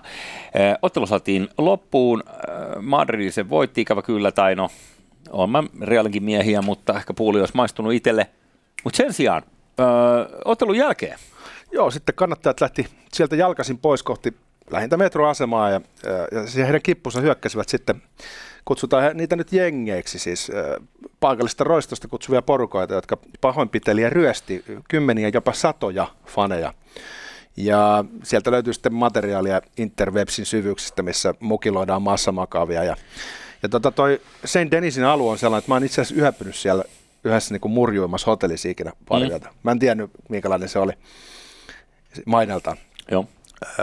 Ottelu 0.81 1.07
saatiin 1.07 1.47
loppuun, 1.57 2.23
Madrid 2.81 3.31
se 3.31 3.49
voitti 3.49 3.81
ikävä 3.81 4.01
kyllä, 4.01 4.31
tai 4.31 4.55
no, 4.55 4.69
on 5.31 5.49
mä 5.49 5.63
Realinkin 5.81 6.23
miehiä, 6.23 6.61
mutta 6.61 6.93
ehkä 6.93 7.13
puuli 7.13 7.39
olisi 7.39 7.55
maistunut 7.55 7.93
itselle. 7.93 8.27
Mutta 8.83 8.97
sen 8.97 9.13
sijaan, 9.13 9.43
ö, 9.79 9.83
ottelun 10.45 10.75
jälkeen, 10.75 11.19
Joo, 11.71 11.91
sitten 11.91 12.15
kannattajat 12.15 12.61
lähti 12.61 12.87
sieltä 13.13 13.35
jalkasin 13.35 13.77
pois 13.77 14.03
kohti 14.03 14.33
lähintä 14.71 14.97
metroasemaa 14.97 15.69
ja, 15.69 15.81
ja, 16.31 16.47
siihen 16.47 16.65
heidän 16.65 16.81
kippunsa 16.81 17.21
hyökkäsivät 17.21 17.69
sitten, 17.69 18.01
kutsutaan 18.65 19.17
niitä 19.17 19.35
nyt 19.35 19.53
jengeiksi, 19.53 20.19
siis 20.19 20.51
paikallista 21.19 21.63
roistosta 21.63 22.07
kutsuvia 22.07 22.41
porukoita, 22.41 22.93
jotka 22.93 23.17
pahoinpiteli 23.41 24.01
ja 24.01 24.09
ryösti 24.09 24.65
kymmeniä, 24.89 25.31
jopa 25.33 25.53
satoja 25.53 26.07
faneja. 26.25 26.73
Ja 27.57 28.05
sieltä 28.23 28.51
löytyy 28.51 28.73
sitten 28.73 28.93
materiaalia 28.93 29.61
Interwebsin 29.77 30.45
syvyyksistä, 30.45 31.03
missä 31.03 31.33
mukiloidaan 31.39 32.01
massamakavia. 32.01 32.83
Ja, 32.83 32.95
ja 33.63 33.69
tota 33.69 33.91
toi 33.91 34.21
Saint 34.45 34.71
Denisin 34.71 35.03
alue 35.03 35.31
on 35.31 35.37
sellainen, 35.37 35.59
että 35.59 35.71
mä 35.71 35.75
oon 35.75 35.83
itse 35.83 36.01
asiassa 36.01 36.21
yhäpynyt 36.21 36.55
siellä 36.55 36.83
yhdessä 37.23 37.53
niin 37.53 37.61
kuin 37.61 37.71
murjuimmassa 37.71 38.31
hotellissa 38.31 38.69
ikinä 38.69 38.91
pari 39.09 39.23
Mm. 39.25 39.29
yötä. 39.29 39.49
Mä 39.63 39.71
en 39.71 39.79
tiennyt, 39.79 40.11
minkälainen 40.29 40.69
se 40.69 40.79
oli 40.79 40.93
maineltaan. 42.25 42.77
joo, 43.11 43.25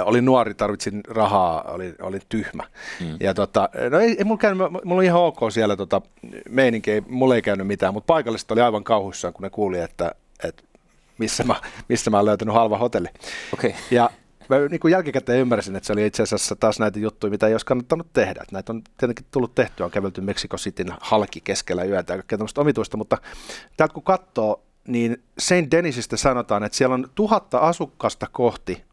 Olin 0.04 0.24
nuori, 0.24 0.54
tarvitsin 0.54 1.00
rahaa, 1.08 1.62
olin, 1.62 1.94
olin 2.02 2.20
tyhmä. 2.28 2.62
Mm. 3.00 3.16
Ja 3.20 3.34
tota, 3.34 3.68
no 3.90 3.98
ei, 4.00 4.16
ei 4.18 4.24
mulla, 4.24 4.38
käynyt, 4.40 4.70
mulla 4.84 4.94
oli 4.98 5.04
ihan 5.04 5.20
ok 5.20 5.38
siellä 5.52 5.76
tota, 5.76 6.02
meininki, 6.48 6.90
ei, 6.90 7.00
mulla 7.08 7.34
ei 7.34 7.42
käynyt 7.42 7.66
mitään, 7.66 7.94
mutta 7.94 8.06
paikalliset 8.06 8.50
oli 8.50 8.60
aivan 8.60 8.84
kauhuissaan, 8.84 9.34
kun 9.34 9.42
ne 9.42 9.50
kuuli, 9.50 9.78
että, 9.78 10.12
että 10.44 10.62
missä, 11.18 11.44
mä, 11.44 11.54
missä 11.88 12.10
mä 12.10 12.16
oon 12.16 12.26
löytänyt 12.26 12.54
halva 12.54 12.78
hotelli. 12.78 13.08
okei. 13.52 13.70
Okay. 13.70 13.80
Ja 13.90 14.10
mä 14.48 14.56
niin 14.70 14.80
kuin 14.80 14.92
jälkikäteen 14.92 15.40
ymmärsin, 15.40 15.76
että 15.76 15.86
se 15.86 15.92
oli 15.92 16.06
itse 16.06 16.22
asiassa 16.22 16.56
taas 16.56 16.78
näitä 16.78 16.98
juttuja, 16.98 17.30
mitä 17.30 17.46
ei 17.46 17.54
olisi 17.54 17.66
kannattanut 17.66 18.12
tehdä. 18.12 18.40
Että 18.42 18.52
näitä 18.52 18.72
on 18.72 18.82
tietenkin 18.96 19.26
tullut 19.30 19.54
tehtyä, 19.54 19.86
on 19.86 19.92
kävelty 19.92 20.20
Mexico 20.20 20.56
Cityn 20.56 20.94
halki 21.00 21.40
keskellä 21.40 21.84
yötä 21.84 22.12
ja 22.12 22.16
kaikkea 22.16 22.38
tämmöistä 22.38 22.60
omituista, 22.60 22.96
mutta 22.96 23.18
täältä 23.76 23.94
kun 23.94 24.02
katsoo, 24.02 24.62
niin 24.86 25.22
Saint 25.38 25.70
Denisistä 25.70 26.16
sanotaan, 26.16 26.64
että 26.64 26.78
siellä 26.78 26.94
on 26.94 27.08
tuhatta 27.14 27.58
asukasta 27.58 28.26
kohti 28.32 28.84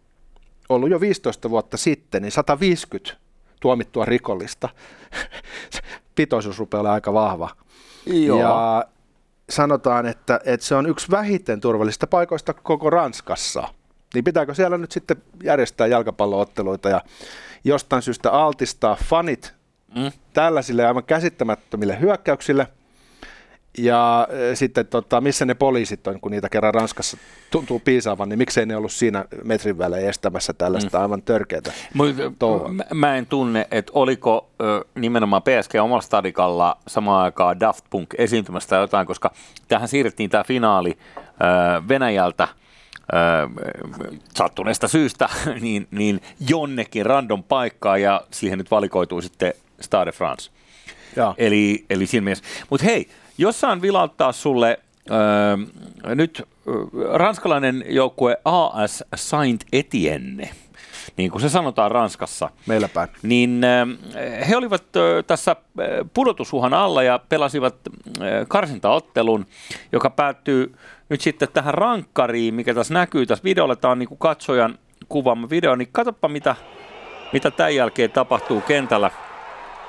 ollut 0.69 0.89
jo 0.89 0.99
15 0.99 1.49
vuotta 1.49 1.77
sitten, 1.77 2.21
niin 2.21 2.31
150 2.31 3.17
tuomittua 3.59 4.05
rikollista. 4.05 4.69
Pitoisuus 6.15 6.59
rupeaa 6.59 6.81
olemaan 6.81 6.93
aika 6.93 7.13
vahva. 7.13 7.49
Joo. 8.05 8.39
Ja 8.39 8.85
sanotaan, 9.49 10.05
että, 10.05 10.39
että 10.45 10.65
se 10.65 10.75
on 10.75 10.85
yksi 10.85 11.11
vähiten 11.11 11.61
turvallisista 11.61 12.07
paikoista 12.07 12.53
koko 12.53 12.89
Ranskassa. 12.89 13.67
Niin 14.15 14.23
pitääkö 14.23 14.53
siellä 14.53 14.77
nyt 14.77 14.91
sitten 14.91 15.17
järjestää 15.43 15.87
jalkapallootteluita 15.87 16.89
ja 16.89 17.01
jostain 17.63 18.01
syystä 18.01 18.31
altistaa 18.31 18.97
fanit 19.03 19.53
Mm. 19.95 20.11
tällaisille 20.33 20.85
aivan 20.85 21.03
käsittämättömille 21.03 21.99
hyökkäyksille. 21.99 22.67
Ja 23.77 24.27
e, 24.51 24.55
sitten 24.55 24.87
tota, 24.87 25.21
missä 25.21 25.45
ne 25.45 25.53
poliisit 25.53 26.07
on, 26.07 26.19
kun 26.21 26.31
niitä 26.31 26.49
kerran 26.49 26.73
Ranskassa 26.73 27.17
tuntuu 27.51 27.79
piisaavan, 27.79 28.29
niin 28.29 28.37
miksei 28.37 28.65
ne 28.65 28.75
ollut 28.75 28.91
siinä 28.91 29.25
metrin 29.43 29.77
välein 29.77 30.09
estämässä 30.09 30.53
tällaista 30.53 31.01
aivan 31.01 31.21
törkeätä. 31.21 31.73
Mä, 32.93 33.15
en 33.17 33.25
tunne, 33.25 33.67
että 33.71 33.91
oliko 33.95 34.49
ö, 34.61 34.85
nimenomaan 34.95 35.41
PSG 35.41 35.75
omalla 35.81 36.01
stadikalla 36.01 36.77
samaan 36.87 37.23
aikaan 37.23 37.59
Daft 37.59 37.85
Punk 37.89 38.09
esiintymässä 38.17 38.69
tai 38.69 38.79
jotain, 38.81 39.07
koska 39.07 39.31
tähän 39.67 39.87
siirrettiin 39.87 40.29
tämä 40.29 40.43
finaali 40.43 40.97
ö, 40.97 41.87
Venäjältä 41.87 42.47
sattuneesta 44.35 44.87
syystä 44.87 45.29
niin, 45.61 45.87
niin 45.91 46.21
jonnekin 46.49 47.05
random 47.05 47.43
paikkaan 47.43 48.01
ja 48.01 48.21
siihen 48.31 48.57
nyt 48.57 48.71
valikoituu 48.71 49.21
sitten 49.21 49.53
Stade 49.81 50.11
France. 50.11 50.51
Joo. 51.15 51.35
Eli, 51.37 51.85
eli 51.89 52.07
siinä 52.07 52.23
mielessä. 52.23 52.45
Mutta 52.69 52.85
hei, 52.85 53.09
jos 53.37 53.59
saan 53.59 53.81
vilauttaa 53.81 54.31
sulle 54.31 54.79
öö, 55.11 55.57
nyt 56.15 56.47
ranskalainen 57.13 57.83
joukkue 57.87 58.37
AS 58.45 59.03
Saint 59.15 59.63
Etienne, 59.73 60.49
niin 61.17 61.31
kuin 61.31 61.41
se 61.41 61.49
sanotaan 61.49 61.91
Ranskassa. 61.91 62.49
Meillä 62.65 62.89
päin. 62.93 63.09
Niin 63.23 63.61
he 64.49 64.57
olivat 64.57 64.83
tässä 65.27 65.55
pudotusuhan 66.13 66.73
alla 66.73 67.03
ja 67.03 67.19
pelasivat 67.29 67.75
karsintaottelun, 68.47 69.45
joka 69.91 70.09
päättyy 70.09 70.75
nyt 71.09 71.21
sitten 71.21 71.47
tähän 71.53 71.73
rankkariin, 71.73 72.53
mikä 72.53 72.73
tässä 72.73 72.93
näkyy 72.93 73.25
tässä 73.25 73.43
videolla. 73.43 73.75
Tämä 73.75 73.91
on 73.91 73.99
niin 73.99 74.09
kuin 74.09 74.19
katsojan 74.19 74.77
kuvaama 75.09 75.49
video, 75.49 75.75
niin 75.75 75.89
katsoppa 75.91 76.27
mitä, 76.27 76.55
mitä 77.33 77.51
tämän 77.51 77.75
jälkeen 77.75 78.11
tapahtuu 78.11 78.61
kentällä. 78.61 79.11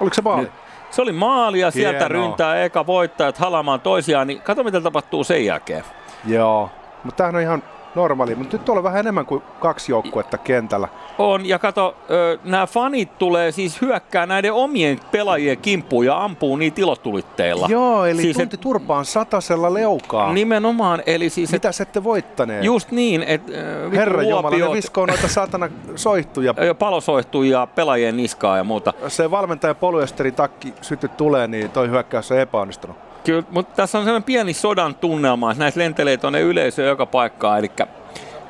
Oliko 0.00 0.14
se 0.14 0.22
maali? 0.22 0.42
Nyt, 0.42 0.50
se 0.90 1.02
oli 1.02 1.12
maali 1.12 1.60
ja 1.60 1.70
sieltä 1.70 1.98
Hienoa. 1.98 2.08
ryntää 2.08 2.64
eka 2.64 2.86
voittajat 2.86 3.38
halamaan 3.38 3.80
toisiaan, 3.80 4.26
niin 4.26 4.40
kato 4.40 4.64
mitä 4.64 4.80
tapahtuu 4.80 5.24
sen 5.24 5.44
jälkeen. 5.44 5.84
Joo, 6.24 6.70
mutta 7.04 7.16
tämähän 7.16 7.34
on 7.34 7.42
ihan 7.42 7.62
normaali, 7.96 8.34
mutta 8.34 8.56
nyt 8.56 8.68
on 8.68 8.82
vähän 8.82 9.00
enemmän 9.00 9.26
kuin 9.26 9.42
kaksi 9.60 9.92
joukkuetta 9.92 10.38
kentällä. 10.38 10.88
On, 11.18 11.46
ja 11.46 11.58
kato, 11.58 11.96
nämä 12.44 12.66
fanit 12.66 13.18
tulee 13.18 13.52
siis 13.52 13.80
hyökkää 13.80 14.26
näiden 14.26 14.52
omien 14.52 15.00
pelaajien 15.10 15.58
kimppuun 15.58 16.06
ja 16.06 16.24
ampuu 16.24 16.56
niitä 16.56 16.80
ilotulitteilla. 16.80 17.66
Joo, 17.70 18.04
eli 18.04 18.14
Siis 18.14 18.22
siis 18.22 18.36
et- 18.36 18.42
tunti 18.42 18.56
turpaan 18.56 19.04
satasella 19.04 19.74
leukaa. 19.74 20.32
Nimenomaan, 20.32 21.02
eli 21.06 21.30
siis... 21.30 21.50
Et, 21.50 21.52
Mitä 21.52 21.72
se 21.72 21.82
ette 21.82 22.04
voittaneet? 22.04 22.64
just 22.64 22.90
niin, 22.90 23.22
että 23.22 23.52
Herra 23.92 24.22
Jumala, 24.22 24.50
ne 24.50 24.72
viskoo 24.72 25.06
noita 25.06 25.28
satana 25.28 25.68
soihtuja. 25.94 26.54
palosoihtuja 26.78 27.66
pelaajien 27.74 28.16
niskaa 28.16 28.56
ja 28.56 28.64
muuta. 28.64 28.92
Se 29.08 29.30
valmentajan 29.30 29.76
polyesterin 29.76 30.34
takki 30.34 30.74
syty 30.82 31.08
tulee, 31.08 31.46
niin 31.46 31.70
toi 31.70 31.90
hyökkäys 31.90 32.32
on 32.32 32.38
epäonnistunut. 32.38 33.05
Kyllä, 33.26 33.42
mutta 33.50 33.76
tässä 33.76 33.98
on 33.98 34.04
sellainen 34.04 34.26
pieni 34.26 34.54
sodan 34.54 34.94
tunnelma, 34.94 35.50
että 35.50 35.64
näitä 35.64 35.80
lentelee 35.80 36.16
tuonne 36.16 36.40
yleisöön 36.40 36.88
joka 36.88 37.06
paikkaan, 37.06 37.58
eli 37.58 37.70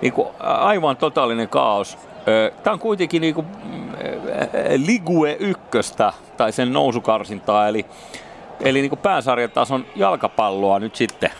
niin 0.02 0.12
kuin, 0.12 0.28
aivan 0.40 0.96
totaalinen 0.96 1.48
kaos. 1.48 1.98
Tämä 2.62 2.72
on 2.72 2.78
kuitenkin 2.78 3.20
niin 3.20 3.34
kuin, 3.34 3.46
Ligue 4.76 5.36
ykköstä 5.40 6.12
tai 6.36 6.52
sen 6.52 6.72
nousukarsintaa, 6.72 7.68
eli, 7.68 7.86
eli 8.60 8.80
niin 8.80 8.88
kuin 8.88 8.98
pääsarjatason 8.98 9.86
jalkapalloa 9.94 10.78
nyt 10.78 10.96
sitten. 10.96 11.30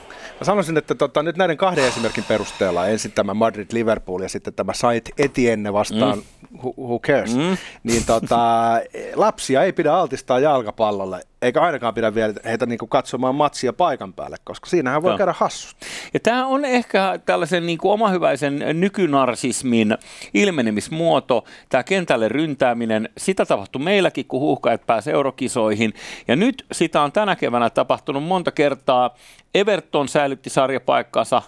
Mä 0.40 0.44
sanoisin, 0.44 0.76
että 0.76 0.94
tota, 0.94 1.22
nyt 1.22 1.36
näiden 1.36 1.56
kahden 1.56 1.84
esimerkin 1.84 2.24
perusteella, 2.24 2.86
ensin 2.86 3.12
tämä 3.12 3.32
Madrid-Liverpool 3.34 4.22
ja 4.22 4.28
sitten 4.28 4.54
tämä 4.54 4.72
Saint 4.72 5.08
Etienne 5.18 5.72
vastaan, 5.72 6.18
mm. 6.18 6.58
who, 6.58 6.74
who 6.78 6.98
cares, 6.98 7.36
mm. 7.36 7.56
niin 7.82 8.06
tota, 8.06 8.70
lapsia 9.14 9.62
ei 9.62 9.72
pidä 9.72 9.94
altistaa 9.94 10.38
jalkapallolle, 10.38 11.20
eikä 11.42 11.60
ainakaan 11.60 11.94
pidä 11.94 12.14
vielä 12.14 12.34
heitä 12.44 12.66
niinku 12.66 12.86
katsomaan 12.86 13.34
matsia 13.34 13.72
paikan 13.72 14.12
päälle, 14.12 14.36
koska 14.44 14.70
siinähän 14.70 15.02
voi 15.02 15.10
Joo. 15.10 15.18
käydä 15.18 15.34
hassusti. 15.36 15.86
Ja 16.14 16.20
tämä 16.20 16.46
on 16.46 16.64
ehkä 16.64 17.18
tällaisen 17.26 17.66
niin 17.66 17.78
kuin 17.78 17.92
omahyväisen 17.92 18.64
nykynarsismin 18.72 19.98
ilmenemismuoto, 20.34 21.44
tämä 21.68 21.82
kentälle 21.82 22.28
ryntääminen. 22.28 23.08
Sitä 23.18 23.46
tapahtui 23.46 23.82
meilläkin, 23.82 24.26
kun 24.26 24.40
huuhkajat 24.40 24.86
pääsivät 24.86 25.14
eurokisoihin. 25.14 25.94
Ja 26.28 26.36
nyt 26.36 26.66
sitä 26.72 27.02
on 27.02 27.12
tänä 27.12 27.36
keväänä 27.36 27.70
tapahtunut 27.70 28.24
monta 28.24 28.50
kertaa. 28.50 29.14
Everton 29.54 30.08
säilytti 30.08 30.50
sarjapaikkansa, 30.50 31.42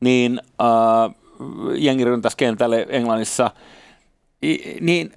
niin 0.00 0.40
äh, 0.60 1.14
jengi 1.74 2.04
ryntäsi 2.04 2.36
kentälle 2.36 2.86
Englannissa. 2.88 3.50
I, 4.42 4.78
niin 4.80 5.12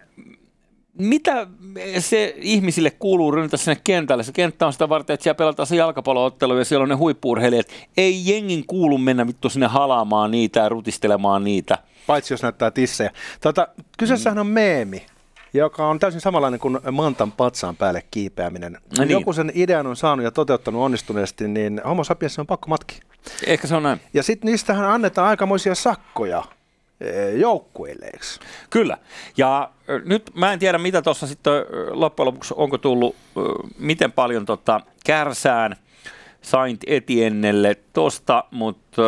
mitä 0.97 1.47
se 2.00 2.35
ihmisille 2.38 2.91
kuuluu 2.91 3.31
ryntä 3.31 3.57
sinne 3.57 3.81
kentälle? 3.83 4.23
Se 4.23 4.31
kenttä 4.31 4.65
on 4.65 4.73
sitä 4.73 4.89
varten, 4.89 5.13
että 5.13 5.23
siellä 5.23 5.38
pelataan 5.38 5.67
se 5.67 5.75
jalkapalloottelu 5.75 6.57
ja 6.57 6.65
siellä 6.65 6.83
on 6.83 6.89
ne 6.89 6.95
huippuurheilijat. 6.95 7.67
Ei 7.97 8.21
jengin 8.25 8.65
kuulu 8.67 8.97
mennä 8.97 9.27
vittu 9.27 9.50
sinne 9.50 9.67
halaamaan 9.67 10.31
niitä 10.31 10.59
ja 10.59 10.69
rutistelemaan 10.69 11.43
niitä. 11.43 11.77
Paitsi 12.07 12.33
jos 12.33 12.41
näyttää 12.43 12.71
tissejä. 12.71 13.12
Tota, 13.41 13.67
kyseessähän 13.97 14.39
on 14.39 14.47
meemi, 14.47 15.05
joka 15.53 15.88
on 15.88 16.00
täysin 16.00 16.21
samanlainen 16.21 16.59
kuin 16.59 16.79
Mantan 16.91 17.31
patsaan 17.31 17.75
päälle 17.75 18.03
kiipeäminen. 18.12 18.73
No 18.73 19.03
niin. 19.03 19.09
joku 19.09 19.33
sen 19.33 19.51
idean 19.55 19.88
on 19.88 19.95
saanut 19.95 20.23
ja 20.23 20.31
toteuttanut 20.31 20.81
onnistuneesti, 20.81 21.47
niin 21.47 21.81
homo 21.85 22.03
sapiens 22.03 22.39
on 22.39 22.47
pakko 22.47 22.67
matki. 22.67 23.00
Ehkä 23.47 23.67
se 23.67 23.75
on 23.75 23.83
näin. 23.83 24.00
Ja 24.13 24.23
sitten 24.23 24.51
niistähän 24.51 24.85
annetaan 24.85 25.27
aikamoisia 25.27 25.75
sakkoja 25.75 26.43
joukkueille, 27.36 28.05
eikö? 28.05 28.25
Kyllä. 28.69 28.98
Ja 29.38 29.69
nyt 30.05 30.31
mä 30.36 30.53
en 30.53 30.60
tiedä, 30.60 30.77
mitä 30.77 31.01
tuossa 31.01 31.27
sitten 31.27 31.53
loppujen 31.91 32.25
lopuksi, 32.25 32.53
onko 32.57 32.77
tullut, 32.77 33.15
miten 33.79 34.12
paljon 34.12 34.45
tota, 34.45 34.81
kärsään 35.05 35.75
Saint 36.41 36.81
Etiennelle 36.88 37.75
tosta, 37.93 38.43
mutta 38.51 39.01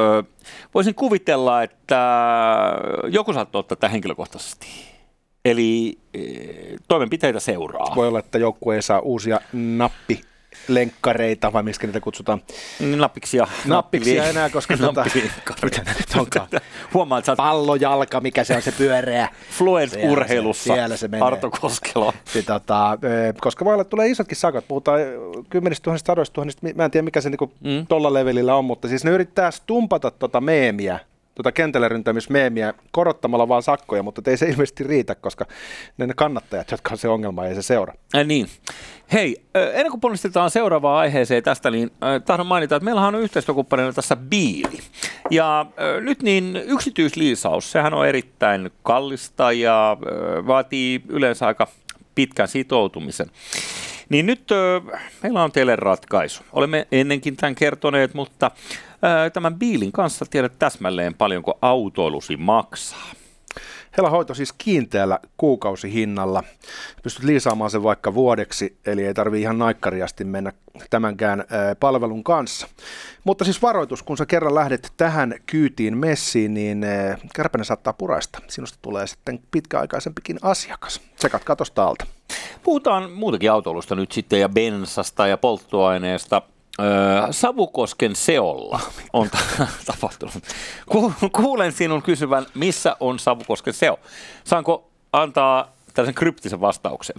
voisin 0.74 0.96
kuvitella, 0.96 1.64
että 1.64 2.00
joku 3.08 3.34
saattaa 3.34 3.60
ottaa 3.60 3.76
tämän 3.76 3.92
henkilökohtaisesti. 3.92 4.68
Eli 5.46 5.98
toimenpiteitä 6.88 7.40
seuraa. 7.40 7.96
Voi 7.96 8.08
olla, 8.08 8.20
että 8.20 8.38
joukkue 8.38 8.76
ei 8.76 8.82
saa 8.82 9.00
uusia 9.00 9.42
nappilenkkareita, 10.66 11.54
vai 11.54 11.64
miksi 11.64 11.88
niitä 11.88 12.00
kutsutaan. 12.00 12.42
Nappiksia. 12.96 13.48
Nappiksia 13.66 14.24
nappivi- 14.24 14.30
enää, 14.30 14.50
koska 14.50 14.78
tota, 14.78 15.06
mitä 15.64 15.82
nyt 16.00 16.16
onkaan? 16.18 16.48
Huomaat, 16.94 17.20
että 17.20 17.36
Pallojalka, 17.36 18.22
mikä 18.22 18.44
se 18.44 18.56
on 18.56 18.62
se 18.62 18.72
pyöreä. 18.72 19.30
Fluent-urheilussa, 19.58 20.74
Siellä 20.74 20.98
se 20.98 21.08
menee. 21.08 21.28
Arto 21.28 21.52
Koskelo. 21.52 22.14
Niin, 22.34 22.46
tota, 22.46 22.98
koska 23.42 23.66
voi 23.66 23.74
olla, 23.74 23.82
että 23.82 23.90
tulee 23.90 24.08
isotkin 24.08 24.38
sakot, 24.38 24.68
puhutaan 24.68 25.00
kymmenistä 25.50 25.84
tuhansista, 25.84 26.08
sadoista 26.08 26.34
tuhansista, 26.34 26.60
mi- 26.64 26.74
mä 26.74 26.86
en 26.86 26.92
tiedä 26.92 27.06
mikä 27.06 27.22
se 27.22 27.30
niinku 27.30 27.52
mm. 27.64 27.88
tolla 27.88 28.14
levelillä 28.14 28.56
on, 28.56 28.66
mutta 28.66 28.88
siis 28.88 29.04
ne 29.04 29.12
yrittää 29.12 29.52
stumpata 29.52 30.12
tota 30.12 30.42
meemiä, 30.42 31.00
tota 31.36 31.52
kentälle 31.52 31.90
ryntämismeemiä 31.90 32.74
korottamalla 32.92 33.48
vaan 33.48 33.64
sakkoja, 33.64 34.04
mutta 34.04 34.32
ei 34.32 34.38
se 34.38 34.50
ilmeisesti 34.50 34.84
riitä, 34.84 35.16
koska 35.16 35.46
ne, 35.98 36.08
kannattajat, 36.16 36.72
jotka 36.72 36.92
on 36.92 36.98
se 36.98 37.08
ongelma, 37.08 37.46
ei 37.46 37.56
se 37.56 37.62
seura. 37.62 37.94
Äh, 38.16 38.26
niin. 38.26 38.48
Hei, 39.14 39.42
ennen 39.56 39.92
kuin 39.92 40.02
ponnistetaan 40.02 40.50
seuraavaan 40.50 41.00
aiheeseen 41.00 41.44
tästä, 41.44 41.72
niin 41.72 41.92
tahdon 42.26 42.48
mainita, 42.48 42.76
että 42.76 42.86
meillähän 42.86 43.16
on 43.16 43.22
yhteistyökumppanina 43.22 43.94
tässä 43.94 44.16
biili. 44.16 44.80
Ja 45.32 45.66
nyt 46.02 46.22
niin 46.24 46.62
yksityisliisaus, 46.66 47.72
sehän 47.72 47.94
on 47.94 48.08
erittäin 48.08 48.70
kallista 48.84 49.52
ja 49.52 49.98
vaatii 50.48 51.02
yleensä 51.10 51.48
aika 51.48 51.68
pitkän 52.16 52.48
sitoutumisen. 52.48 53.28
Niin 54.10 54.26
nyt 54.26 54.50
meillä 55.24 55.44
on 55.44 55.52
teille 55.52 55.76
ratkaisu. 55.76 56.44
Olemme 56.54 56.88
ennenkin 56.92 57.36
tämän 57.36 57.56
kertoneet, 57.56 58.14
mutta 58.14 58.52
tämän 59.34 59.56
biilin 59.56 59.92
kanssa 59.92 60.26
tiedät 60.30 60.60
täsmälleen 60.60 61.14
paljonko 61.14 61.58
autoilusi 61.62 62.38
maksaa. 62.38 63.12
Hela 63.98 64.10
hoito 64.10 64.34
siis 64.34 64.54
kiinteällä 64.54 65.20
kuukausihinnalla. 65.38 66.44
Pystyt 67.04 67.24
liisaamaan 67.24 67.70
sen 67.70 67.84
vaikka 67.84 68.14
vuodeksi, 68.14 68.78
eli 68.86 69.06
ei 69.06 69.14
tarvi 69.14 69.42
ihan 69.42 69.58
naikkariasti 69.58 70.24
mennä 70.24 70.54
tämänkään 70.90 71.40
ää, 71.40 71.76
palvelun 71.76 72.24
kanssa. 72.24 72.68
Mutta 73.24 73.44
siis 73.44 73.62
varoitus, 73.62 74.04
kun 74.04 74.18
sä 74.18 74.26
kerran 74.26 74.56
lähdet 74.56 74.94
tähän 74.98 75.34
kyytiin 75.46 75.98
messiin, 75.98 76.54
niin 76.54 76.86
kärpänen 77.36 77.66
saattaa 77.66 77.94
puraista. 77.94 78.40
Sinusta 78.48 78.78
tulee 78.82 79.08
sitten 79.08 79.40
pitkäaikaisempikin 79.52 80.40
asiakas. 80.42 81.02
Tsekat 81.16 81.44
katosta 81.44 81.86
alta. 81.86 82.06
Puhutaan 82.64 83.12
muutakin 83.12 83.52
autoilusta 83.52 83.96
nyt 83.96 84.12
sitten 84.12 84.40
ja 84.40 84.50
bensasta 84.50 85.28
ja 85.28 85.38
polttoaineesta. 85.38 86.42
Öö, 86.82 87.28
Savukosken 87.32 88.16
seolla 88.16 88.80
on 89.14 89.30
ta- 89.30 89.68
tapahtunut. 89.86 90.34
Ku- 90.90 91.14
kuulen 91.32 91.72
sinun 91.72 92.02
kysyvän, 92.02 92.46
missä 92.54 92.96
on 93.00 93.20
Savukosken 93.20 93.74
seo? 93.74 94.00
Saanko 94.44 94.88
antaa 95.14 95.72
tällaisen 95.94 96.16
kryptisen 96.16 96.62
vastauksen? 96.62 97.16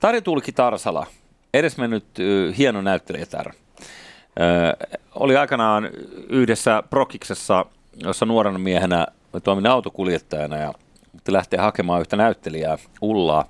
Tarja 0.00 0.20
Tuulikki 0.22 0.52
Tarsala, 0.52 1.06
edesmennyt 1.54 2.04
ö, 2.18 2.52
hieno 2.58 2.82
näyttelijätär, 2.82 3.52
oli 5.14 5.36
aikanaan 5.36 5.88
yhdessä 6.28 6.82
Prokiksessa, 6.90 7.66
jossa 7.96 8.26
nuorena 8.26 8.58
miehenä 8.58 9.06
toimin 9.44 9.66
autokuljettajana 9.66 10.56
ja 10.56 10.72
piti 11.12 11.32
lähteä 11.32 11.62
hakemaan 11.62 12.00
yhtä 12.00 12.16
näyttelijää, 12.16 12.78
Ullaa, 13.02 13.44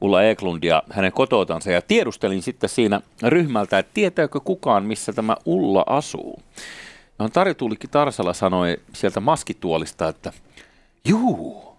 Ulla 0.00 0.22
Eklundia 0.22 0.82
hänen 0.90 1.12
kototansa 1.12 1.70
ja 1.70 1.82
tiedustelin 1.82 2.42
sitten 2.42 2.68
siinä 2.70 3.00
ryhmältä, 3.22 3.78
että 3.78 3.90
tietääkö 3.94 4.40
kukaan, 4.40 4.84
missä 4.84 5.12
tämä 5.12 5.36
Ulla 5.44 5.84
asuu. 5.86 6.42
Ja 7.18 7.28
Tari 7.28 7.54
Tuulikki 7.54 7.88
Tarsala 7.88 8.32
sanoi 8.32 8.76
sieltä 8.92 9.20
maskituolista, 9.20 10.08
että 10.08 10.32
juu, 11.04 11.76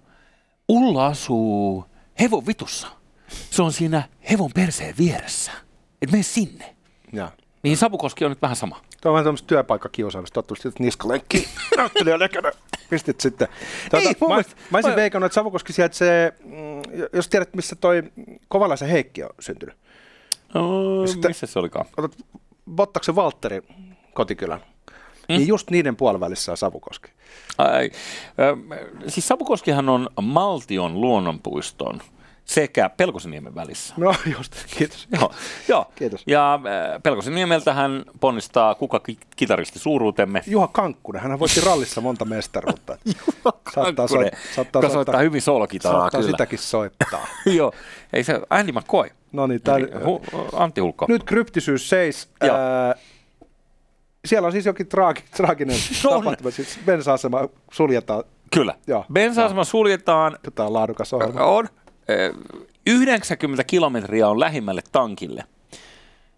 Ulla 0.70 1.06
asuu 1.06 1.86
hevon 2.20 2.48
vitussa. 2.48 2.88
Se 3.50 3.62
on 3.62 3.72
siinä 3.74 4.04
hevon 4.32 4.52
perseen 4.54 4.96
vieressä. 4.98 5.52
Et 6.02 6.12
mene 6.12 6.24
sinne. 6.24 6.76
Ja. 7.14 7.32
Niin 7.64 7.78
Savukoski 7.78 8.26
on 8.26 8.32
nyt 8.32 8.42
vähän 8.42 8.56
sama. 8.56 8.82
Tuo 9.02 9.10
on 9.12 9.14
vähän 9.14 9.24
tämmöistä 9.26 9.48
työpaikkakiusaamista, 9.48 10.34
tottavasti 10.34 10.68
että 10.68 10.84
niskalenkki, 10.84 11.48
näyttelijä 11.78 12.18
näkönä, 12.18 12.52
pistit 12.90 13.22
sitten. 13.22 13.48
Tuota, 13.92 14.10
Ei, 14.10 14.16
mä, 14.22 14.28
mielestä- 14.28 14.56
mä 14.72 14.78
olisin 14.78 14.92
mä- 14.92 14.96
veikannut, 14.96 15.26
että 15.26 15.34
Savukoski 15.34 15.74
sijaitsee, 15.74 16.34
mm, 16.46 16.52
jos 17.13 17.27
tiedät, 17.27 17.53
missä 17.56 17.75
toi 17.75 18.03
Kovalaisen 18.48 18.89
Heikki 18.89 19.24
on 19.24 19.29
syntynyt. 19.39 19.75
No, 20.53 21.08
Sitten- 21.08 21.29
missä 21.29 21.48
se 21.48 21.60
olikaan? 21.60 21.86
Otat 21.98 22.17
Bottaksen 22.75 23.15
Valtterin 23.15 23.63
kotikylän. 24.13 24.60
Mm. 24.60 25.36
Niin 25.36 25.48
just 25.48 25.70
niiden 25.70 25.96
puolivälissä 25.96 26.51
on 26.51 26.58
Savukoski. 26.58 27.12
Ai, 27.58 27.91
ö, 28.39 28.58
siis 29.08 29.27
Savukoskihan 29.27 29.89
on 29.89 30.10
Maltion 30.22 31.01
luonnonpuiston 31.01 32.01
sekä 32.48 32.89
Pelkosenniemen 32.89 33.56
välissä. 33.56 33.94
No 33.98 34.16
just, 34.38 34.56
kiitos. 34.77 35.08
Joo, 35.20 35.32
joo. 35.68 35.86
Kiitos. 35.96 36.24
Ja 36.27 36.54
äh, 36.54 37.01
Pelkosenniemeltähän 37.04 38.04
ponnistaa 38.20 38.75
kuka 38.75 39.00
ki- 39.00 39.18
kitaristi 39.36 39.80
suuruutemme. 39.80 40.42
Juha 40.48 40.68
Kankkunen, 40.68 41.22
hän 41.22 41.39
voitti 41.39 41.62
rallissa 41.62 42.01
monta 42.01 42.25
mestaruutta. 42.25 42.98
saattaa, 43.74 43.74
Kankkunen, 43.74 44.08
soit, 44.08 44.34
saattaa, 44.56 44.82
joka 44.82 44.94
soittaa 44.94 45.20
hyvin 45.20 45.42
solokitaraa 45.42 46.01
saattaa 46.01 46.22
kyllä. 46.22 46.32
sitäkin 46.32 46.60
soittaa. 46.60 47.27
Joo, 47.58 47.72
ei 48.13 48.24
se 48.24 48.42
Andy 48.50 48.72
McCoy. 48.72 49.10
No 49.32 49.48
niin, 49.48 49.62
tää, 49.62 49.77
Hu, 50.06 50.22
Antti 50.54 50.82
Hulkko. 50.82 51.06
nyt 51.10 51.24
kryptisyys 51.24 51.89
seis. 51.89 52.30
Joo. 52.44 52.58
Siellä 54.25 54.46
on 54.46 54.51
siis 54.51 54.66
jokin 54.66 54.88
traagi, 54.88 55.24
traaginen 55.38 55.75
tapahtuma. 56.04 56.51
Siis 56.51 56.80
bensa-asema 56.86 57.48
suljetaan. 57.72 58.24
Kyllä. 58.54 58.74
Joo. 58.88 59.06
Bensa-asema 59.13 59.63
suljetaan. 59.63 60.38
Tämä 60.56 60.68
on 60.68 60.74
laadukas 60.74 61.13
ohjelma. 61.13 61.44
On. 61.44 61.68
Ö, 62.10 62.34
90 62.86 63.64
kilometriä 63.64 64.28
on 64.28 64.40
lähimmälle 64.40 64.82
tankille. 64.92 65.44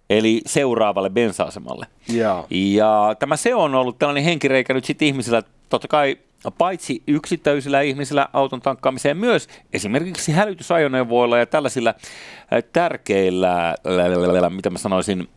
Eli 0.10 0.42
seuraavalle 0.46 1.10
bensa-asemalle. 1.10 1.86
Joo. 2.14 2.48
Ja 2.50 3.16
tämä 3.20 3.38
se 3.38 3.56
on 3.56 3.76
ollut 3.76 4.00
tällainen 4.00 4.24
henkireikä 4.24 4.74
nyt 4.74 4.86
sitten 4.86 5.08
ihmisillä, 5.08 5.44
totta 5.70 5.88
kai 5.88 6.18
paitsi 6.58 7.04
yksittäisillä 7.08 7.82
ihmisillä 7.82 8.30
auton 8.34 8.62
tankkaamiseen, 8.62 9.18
myös 9.18 9.48
esimerkiksi 9.74 10.32
hälytysajoneuvoilla 10.32 11.38
ja 11.38 11.46
tällaisilla 11.46 11.94
tärkeillä, 12.74 13.76
mitä 14.50 14.70
mä 14.70 14.78
sanoisin, 14.78 15.28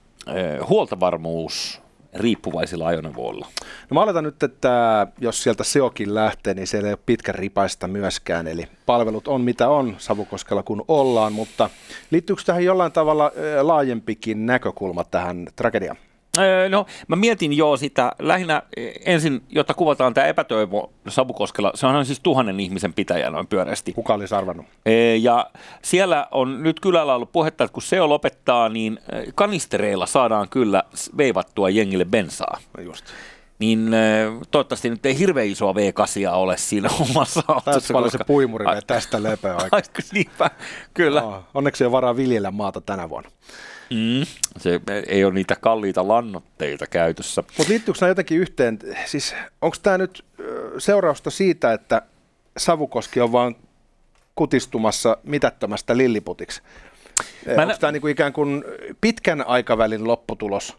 huoltovarmuus 0.69 1.82
riippuvaisilla 2.15 2.87
ajoneuvoilla. 2.87 3.47
No 3.91 3.95
mä 3.95 4.03
oletan 4.03 4.25
nyt, 4.25 4.43
että 4.43 5.07
jos 5.21 5.43
sieltä 5.43 5.65
seokin 5.65 6.15
lähtee, 6.15 6.55
niin 6.55 6.67
siellä 6.67 6.89
ei 6.89 6.93
ole 6.93 6.99
pitkän 7.07 7.35
ripaista 7.35 7.89
myöskään. 7.89 8.47
Eli 8.47 8.69
palvelut 8.87 9.29
on 9.29 9.41
mitä 9.41 9.69
on 9.69 9.95
Savukoskella 9.99 10.63
kun 10.63 10.85
ollaan, 10.89 11.33
mutta 11.33 11.71
liittyykö 12.11 12.43
tähän 12.47 12.65
jollain 12.65 12.93
tavalla 12.93 13.33
laajempikin 13.63 14.47
näkökulma 14.47 15.05
tähän 15.05 15.49
tragediaan? 15.57 15.97
Öö, 16.39 16.69
No, 16.69 16.87
mä 17.09 17.17
mietin 17.17 17.57
jo 17.57 17.77
sitä 17.77 18.13
lähinnä 18.19 18.63
eh, 18.77 18.93
ensin, 19.05 19.43
jotta 19.49 19.75
kuvataan 19.75 20.15
tämä 20.15 20.27
epätoivo 20.27 20.93
Savukoskella. 21.09 21.73
Se 21.75 21.87
on 21.87 22.07
siis 22.07 22.21
tuhannen 22.21 22.61
ihmisen 22.61 22.95
pitäjä 22.95 23.31
noin 23.31 23.47
pyöreästi. 23.47 23.93
Kuka 23.93 24.15
olisi 24.15 24.35
arvannut? 24.35 24.67
Ee, 24.87 25.17
Ja 25.17 25.47
siellä 25.83 26.27
on 26.31 26.63
nyt 26.63 26.81
kylällä 26.81 27.15
ollut 27.15 27.33
puhetta, 27.33 27.65
että 27.65 27.73
kun 27.75 27.83
se 27.83 28.01
lopettaa, 28.01 28.69
niin 28.69 28.99
eh, 29.13 29.25
kanistereilla 29.35 30.07
saadaan 30.07 30.49
kyllä 30.49 30.83
veivattua 31.17 31.71
jengille 31.71 32.05
bensaa. 32.05 32.59
No 32.77 32.83
just. 32.83 33.05
Niin 33.59 33.91
toivottavasti 34.51 34.91
nyt 34.91 35.07
ei 35.07 35.19
hirveän 35.19 35.47
isoa 35.47 35.73
V8 35.73 36.35
ole 36.35 36.57
siinä 36.57 36.89
omassa 37.11 37.43
Tässä 37.43 37.53
autossa. 37.53 37.93
paljon 37.95 38.11
se 38.11 38.19
puimuri 38.27 38.65
tästä 38.87 39.23
lepeä 39.23 39.55
aika. 39.63 39.77
Ai, 39.77 39.83
niinpä, 40.13 40.51
kyllä. 40.95 41.23
Oh, 41.23 41.35
onneksi 41.55 41.85
ei 41.85 41.87
ole 41.87 41.93
varaa 41.93 42.17
viljellä 42.17 42.51
maata 42.51 42.81
tänä 42.81 43.09
vuonna. 43.09 43.31
Mm, 43.91 44.27
se 44.59 44.81
ei 45.07 45.25
ole 45.25 45.35
niitä 45.35 45.57
kalliita 45.57 46.09
lannoitteita 46.09 46.87
käytössä. 46.87 47.43
Mutta 47.59 47.73
liittyykö 47.73 47.99
nämä 48.01 48.11
jotenkin 48.11 48.39
yhteen? 48.39 48.79
Siis 49.07 49.35
onko 49.63 49.77
tämä 49.83 49.99
nyt 49.99 50.25
seurausta 50.79 51.31
siitä, 51.31 51.73
että 51.73 52.03
Savukoski 52.57 53.21
on 53.21 53.33
vaan 53.33 53.57
kutistumassa 54.35 55.17
mitättömästä 55.23 55.97
lilliputiksi? 55.97 56.63
Mä 57.47 57.53
Onko 57.53 57.65
nä- 57.65 57.79
tämä 57.79 57.93
niinku 57.93 58.07
ikään 58.07 58.33
kuin 58.33 58.65
pitkän 59.01 59.47
aikavälin 59.47 60.07
lopputulos, 60.07 60.77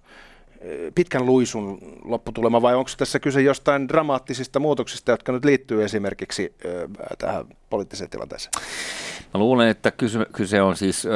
pitkän 0.96 1.26
luisun 1.26 1.80
lopputulema 2.06 2.62
vai 2.62 2.76
onko 2.76 2.92
tässä 2.98 3.20
kyse 3.20 3.42
jostain 3.42 3.88
dramaattisista 3.88 4.60
muutoksista, 4.60 5.12
jotka 5.12 5.32
nyt 5.32 5.46
liittyy 5.46 5.84
esimerkiksi 5.84 6.56
tähän 7.18 7.46
poliittiseen 7.70 8.10
tilanteeseen? 8.10 8.52
Mä 9.34 9.40
luulen, 9.40 9.68
että 9.68 9.92
kyse, 10.32 10.62
on 10.62 10.76
siis 10.76 11.08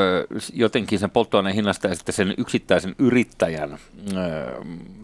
jotenkin 0.53 0.99
sen 0.99 1.09
polttoaineen 1.09 1.55
hinnasta 1.55 1.87
ja 1.87 1.95
sitten 1.95 2.15
sen 2.15 2.33
yksittäisen 2.37 2.95
yrittäjän 2.99 3.77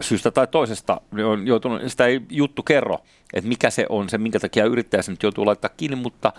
syystä 0.02 0.30
tai 0.30 0.46
toisesta 0.46 1.00
on 1.24 1.46
joutunut, 1.46 1.82
sitä 1.86 2.06
ei 2.06 2.20
juttu 2.30 2.62
kerro, 2.62 2.98
että 3.32 3.48
mikä 3.48 3.70
se 3.70 3.86
on 3.88 4.08
se, 4.08 4.18
minkä 4.18 4.40
takia 4.40 4.64
yrittäjä 4.64 5.02
sen 5.02 5.12
nyt 5.12 5.22
joutuu 5.22 5.46
laittaa 5.46 5.70
kiinni, 5.76 5.96
mutta 5.96 6.32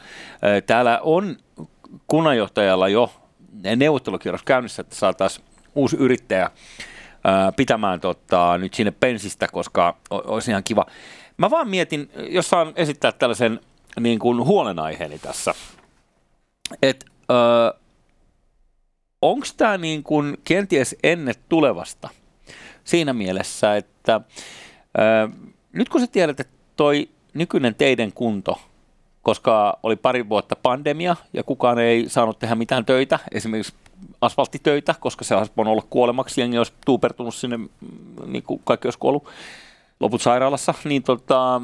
täällä 0.65 0.99
on 1.03 1.37
kunnanjohtajalla 2.07 2.89
jo 2.89 3.13
neuvottelukierros 3.75 4.43
käynnissä, 4.43 4.81
että 4.81 4.95
saataisiin 4.95 5.45
uusi 5.75 5.95
yrittäjä 5.95 6.49
pitämään 7.55 7.99
tota, 7.99 8.57
nyt 8.57 8.73
sinne 8.73 8.91
pensistä, 8.91 9.47
koska 9.47 9.97
olisi 10.09 10.51
ihan 10.51 10.63
kiva. 10.63 10.85
Mä 11.38 11.49
vaan 11.49 11.69
mietin, 11.69 12.09
jos 12.29 12.49
saan 12.49 12.73
esittää 12.75 13.11
tällaisen 13.11 13.59
niin 13.99 14.19
kuin 14.19 14.45
huolenaiheeni 14.45 15.19
tässä, 15.19 15.53
että 16.81 17.05
öö, 17.31 17.79
onko 19.21 19.47
tämä 19.57 19.77
niin 19.77 20.03
kuin 20.03 20.38
kenties 20.43 20.95
ennen 21.03 21.35
tulevasta 21.49 22.09
siinä 22.83 23.13
mielessä, 23.13 23.75
että 23.75 24.21
öö, 24.99 25.27
nyt 25.73 25.89
kun 25.89 26.01
sä 26.01 26.07
tiedät, 26.07 26.39
että 26.39 26.53
toi 26.75 27.09
nykyinen 27.33 27.75
teiden 27.75 28.13
kunto, 28.13 28.61
koska 29.21 29.79
oli 29.83 29.95
pari 29.95 30.29
vuotta 30.29 30.55
pandemia 30.55 31.15
ja 31.33 31.43
kukaan 31.43 31.79
ei 31.79 32.09
saanut 32.09 32.39
tehdä 32.39 32.55
mitään 32.55 32.85
töitä, 32.85 33.19
esimerkiksi 33.31 33.73
asfalttitöitä, 34.21 34.95
koska 34.99 35.23
se 35.23 35.36
olisi 35.36 35.51
voinut 35.58 35.71
olla 35.71 35.88
kuolemaksi, 35.89 36.41
jengi 36.41 36.58
olisi 36.58 36.73
tuupertunut 36.86 37.36
sinne, 37.36 37.58
mm, 37.58 37.67
niin 38.25 38.43
kuin 38.43 38.62
kaikki 38.63 38.88
olisi 38.88 38.99
kuollut, 38.99 39.27
loput 39.99 40.21
sairaalassa, 40.21 40.73
niin 40.84 41.03
tota, 41.03 41.62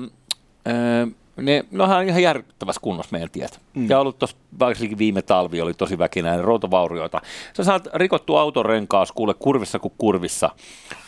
öö, 0.67 1.05
ne, 1.35 1.65
ne 1.71 1.83
on 1.83 2.03
ihan 2.07 2.23
järkyttävässä 2.23 2.81
kunnossa 2.81 3.11
meidän 3.11 3.29
tiet. 3.29 3.59
Mm. 3.73 3.89
Ja 3.89 3.99
ollut 3.99 4.19
tuossa 4.19 4.37
varsinkin 4.59 4.97
viime 4.97 5.21
talvi 5.21 5.61
oli 5.61 5.73
tosi 5.73 5.97
väkinäinen, 5.97 6.45
routavaurioita. 6.45 7.21
Sä 7.57 7.63
saat 7.63 7.87
rikottua 7.93 8.41
autorenkaas 8.41 9.11
kuule 9.11 9.33
kurvissa 9.33 9.79
kuin 9.79 9.93
kurvissa, 9.97 10.49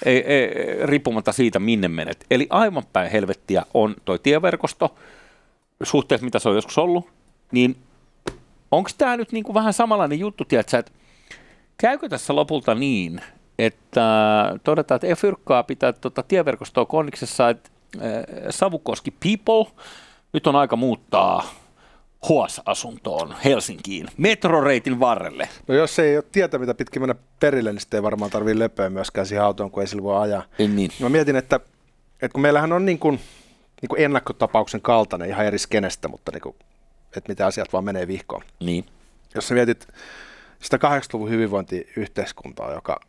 ei, 0.05 0.17
ei, 0.17 0.49
riippumatta 0.85 1.31
siitä 1.31 1.59
minne 1.59 1.87
menet. 1.87 2.25
Eli 2.31 2.47
aivan 2.49 2.83
päin 2.93 3.11
helvettiä 3.11 3.65
on 3.73 3.95
toi 4.05 4.19
tieverkosto, 4.19 4.95
suhteessa 5.83 6.25
mitä 6.25 6.39
se 6.39 6.49
on 6.49 6.55
joskus 6.55 6.77
ollut, 6.77 7.09
niin 7.51 7.77
onko 8.71 8.89
tämä 8.97 9.17
nyt 9.17 9.31
niinku 9.31 9.53
vähän 9.53 9.73
samanlainen 9.73 10.19
juttu, 10.19 10.45
tiedätkö, 10.45 10.77
että 10.77 10.91
käykö 11.77 12.09
tässä 12.09 12.35
lopulta 12.35 12.75
niin, 12.75 13.21
että 13.59 14.05
todetaan, 14.63 14.95
että 14.95 15.07
ei 15.07 15.15
fyrkkaa 15.15 15.63
pitää 15.63 15.93
tuota 15.93 16.23
tieverkostoa 16.23 16.85
konniksessa, 16.85 17.49
että 17.49 17.69
äh, 17.95 18.01
Savukoski 18.49 19.11
people, 19.11 19.71
nyt 20.33 20.47
on 20.47 20.55
aika 20.55 20.75
muuttaa 20.75 21.43
HOAS-asuntoon 22.29 23.35
Helsinkiin, 23.45 24.07
metroreitin 24.17 24.99
varrelle. 24.99 25.49
No 25.67 25.75
jos 25.75 25.99
ei 25.99 26.17
ole 26.17 26.23
tietä, 26.31 26.57
mitä 26.57 26.73
pitkin 26.73 27.01
mennä 27.01 27.15
perille, 27.39 27.71
niin 27.71 27.79
sitten 27.79 27.97
ei 27.97 28.03
varmaan 28.03 28.31
tarvitse 28.31 28.59
löpöä 28.59 28.89
myöskään 28.89 29.27
siihen 29.27 29.43
autoon, 29.43 29.71
kun 29.71 29.83
ei 29.83 29.87
sillä 29.87 30.03
voi 30.03 30.21
ajaa. 30.21 30.43
Ei 30.59 30.67
niin. 30.67 30.91
Mä 30.99 31.09
mietin, 31.09 31.35
että, 31.35 31.59
että 32.21 32.33
kun 32.33 32.41
meillähän 32.41 32.73
on 32.73 32.85
niin 32.85 32.99
kuin, 32.99 33.19
niin 33.81 33.89
kuin 33.89 34.01
ennakkotapauksen 34.01 34.81
kaltainen 34.81 35.29
ihan 35.29 35.45
eri 35.45 35.59
skenestä, 35.59 36.07
mutta 36.07 36.31
niin 36.31 36.41
kuin, 36.41 36.55
että 37.17 37.29
mitä 37.29 37.45
asiat 37.45 37.73
vaan 37.73 37.83
menee 37.83 38.07
vihkoon. 38.07 38.43
Niin. 38.59 38.85
Jos 39.35 39.47
sä 39.47 39.53
mietit 39.53 39.87
sitä 40.63 40.77
80-luvun 40.77 41.29
hyvinvointiyhteiskuntaa, 41.29 42.73
joka 42.73 42.99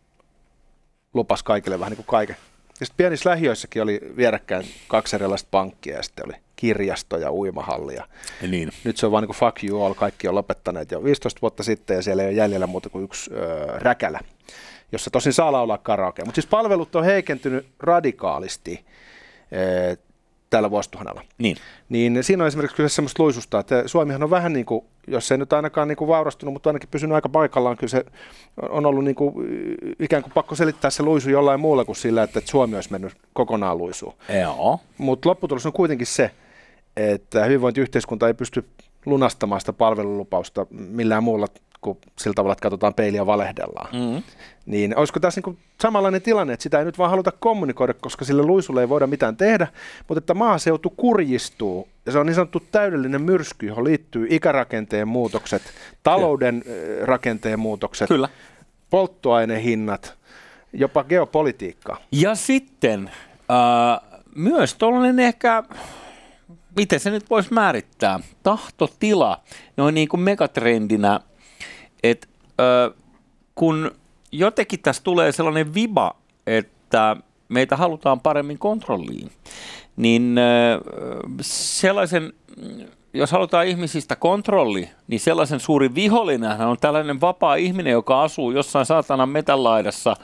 lupasi 1.14 1.44
kaikille 1.44 1.78
vähän 1.78 1.90
niin 1.90 2.04
kuin 2.04 2.06
kaiken. 2.06 2.36
Ja 2.80 2.86
sitten 2.86 2.96
pienissä 2.96 3.30
lähiöissäkin 3.30 3.82
oli 3.82 4.00
vierekkäin 4.16 4.66
kaksi 4.88 5.16
erilaista 5.16 5.48
pankkia 5.50 5.96
ja 5.96 6.02
sitten 6.02 6.26
oli 6.26 6.34
kirjasto 6.56 7.16
ja 7.16 7.32
uimahalli. 7.32 7.94
Ja 7.94 8.06
niin. 8.48 8.70
nyt 8.84 8.96
se 8.96 9.06
on 9.06 9.12
vaan 9.12 9.22
niin 9.22 9.28
kuin 9.28 9.36
fuck 9.36 9.64
you 9.64 9.84
all, 9.84 9.94
kaikki 9.94 10.28
on 10.28 10.34
lopettaneet 10.34 10.90
jo 10.90 11.04
15 11.04 11.40
vuotta 11.40 11.62
sitten 11.62 11.94
ja 11.94 12.02
siellä 12.02 12.22
ei 12.22 12.28
ole 12.28 12.36
jäljellä 12.36 12.66
muuta 12.66 12.88
kuin 12.88 13.04
yksi 13.04 13.30
öö, 13.34 13.78
räkälä, 13.78 14.20
jossa 14.92 15.10
tosin 15.10 15.32
saa 15.32 15.52
laulaa 15.52 15.78
karaoke. 15.78 16.24
Mutta 16.24 16.40
siis 16.40 16.50
palvelut 16.50 16.96
on 16.96 17.04
heikentynyt 17.04 17.66
radikaalisti 17.80 18.84
tällä 20.54 20.70
vuosituhannella. 20.70 21.22
Niin. 21.38 21.56
Niin 21.88 22.24
siinä 22.24 22.44
on 22.44 22.48
esimerkiksi 22.48 22.76
kyse 22.76 22.94
semmoista 22.94 23.22
luisusta, 23.22 23.58
että 23.58 23.82
Suomihan 23.86 24.22
on 24.22 24.30
vähän 24.30 24.52
niin 24.52 24.66
kuin, 24.66 24.84
jos 25.06 25.32
ei 25.32 25.38
nyt 25.38 25.52
ainakaan 25.52 25.88
niin 25.88 25.96
kuin 25.96 26.08
vaurastunut, 26.08 26.52
mutta 26.52 26.70
ainakin 26.70 26.88
pysynyt 26.88 27.14
aika 27.14 27.28
paikallaan, 27.28 27.76
kyllä 27.76 27.90
se 27.90 28.04
on 28.68 28.86
ollut 28.86 29.04
niin 29.04 29.14
kuin, 29.14 29.34
ikään 30.00 30.22
kuin 30.22 30.32
pakko 30.32 30.54
selittää 30.54 30.90
se 30.90 31.02
luisu 31.02 31.30
jollain 31.30 31.60
muulla 31.60 31.84
kuin 31.84 31.96
sillä, 31.96 32.22
että 32.22 32.40
Suomi 32.44 32.74
olisi 32.74 32.92
mennyt 32.92 33.12
kokonaan 33.32 33.78
luisuun. 33.78 34.14
Joo. 34.42 34.80
Mutta 34.98 35.28
lopputulos 35.28 35.66
on 35.66 35.72
kuitenkin 35.72 36.06
se, 36.06 36.30
että 36.96 37.44
hyvinvointiyhteiskunta 37.44 38.26
ei 38.26 38.34
pysty 38.34 38.64
lunastamaan 39.06 39.60
sitä 39.60 39.72
palvelulupausta 39.72 40.66
millään 40.70 41.24
muulla 41.24 41.46
kun 41.84 41.98
sillä 42.18 42.34
tavalla, 42.34 42.52
että 42.52 42.62
katsotaan 42.62 42.94
peiliä 42.94 43.20
ja 43.20 43.26
valehdellaan. 43.26 43.88
Mm. 43.92 44.22
Niin 44.66 44.96
olisiko 44.96 45.20
tässä 45.20 45.40
niin 45.46 45.58
samanlainen 45.80 46.22
tilanne, 46.22 46.52
että 46.52 46.62
sitä 46.62 46.78
ei 46.78 46.84
nyt 46.84 46.98
vaan 46.98 47.10
haluta 47.10 47.32
kommunikoida, 47.32 47.94
koska 47.94 48.24
sille 48.24 48.42
luisulle 48.42 48.80
ei 48.80 48.88
voida 48.88 49.06
mitään 49.06 49.36
tehdä, 49.36 49.66
mutta 50.08 50.18
että 50.18 50.34
maaseutu 50.34 50.90
kurjistuu 50.90 51.88
ja 52.06 52.12
se 52.12 52.18
on 52.18 52.26
niin 52.26 52.34
sanottu 52.34 52.62
täydellinen 52.72 53.22
myrsky, 53.22 53.66
johon 53.66 53.84
liittyy 53.84 54.26
ikärakenteen 54.30 55.08
muutokset, 55.08 55.62
talouden 56.02 56.62
Kyllä. 56.64 57.06
rakenteen 57.06 57.58
muutokset, 57.58 58.08
Kyllä. 58.08 58.28
polttoainehinnat, 58.90 60.14
jopa 60.72 61.04
geopolitiikka. 61.04 61.96
Ja 62.12 62.34
sitten 62.34 63.10
äh, 63.50 64.20
myös 64.34 64.74
tuollainen 64.74 65.18
ehkä, 65.20 65.62
miten 66.76 67.00
se 67.00 67.10
nyt 67.10 67.30
voisi 67.30 67.52
määrittää, 67.52 68.20
tahtotila, 68.42 69.40
noin 69.76 69.94
niin 69.94 70.08
kuin 70.08 70.20
megatrendinä, 70.20 71.20
että 72.04 72.28
äh, 72.60 73.02
kun 73.54 73.90
jotenkin 74.32 74.80
tässä 74.80 75.02
tulee 75.02 75.32
sellainen 75.32 75.74
viba, 75.74 76.16
että 76.46 77.16
meitä 77.48 77.76
halutaan 77.76 78.20
paremmin 78.20 78.58
kontrolliin, 78.58 79.30
niin 79.96 80.36
äh, 80.38 80.80
sellaisen 81.40 82.32
jos 83.14 83.32
halutaan 83.32 83.66
ihmisistä 83.66 84.16
kontrolli, 84.16 84.88
niin 85.08 85.20
sellaisen 85.20 85.60
suuri 85.60 85.94
vihollinen 85.94 86.60
on 86.60 86.76
tällainen 86.80 87.20
vapaa 87.20 87.54
ihminen, 87.54 87.92
joka 87.92 88.22
asuu 88.22 88.50
jossain 88.50 88.86
saatanan 88.86 89.28
metällaidassa, 89.28 90.16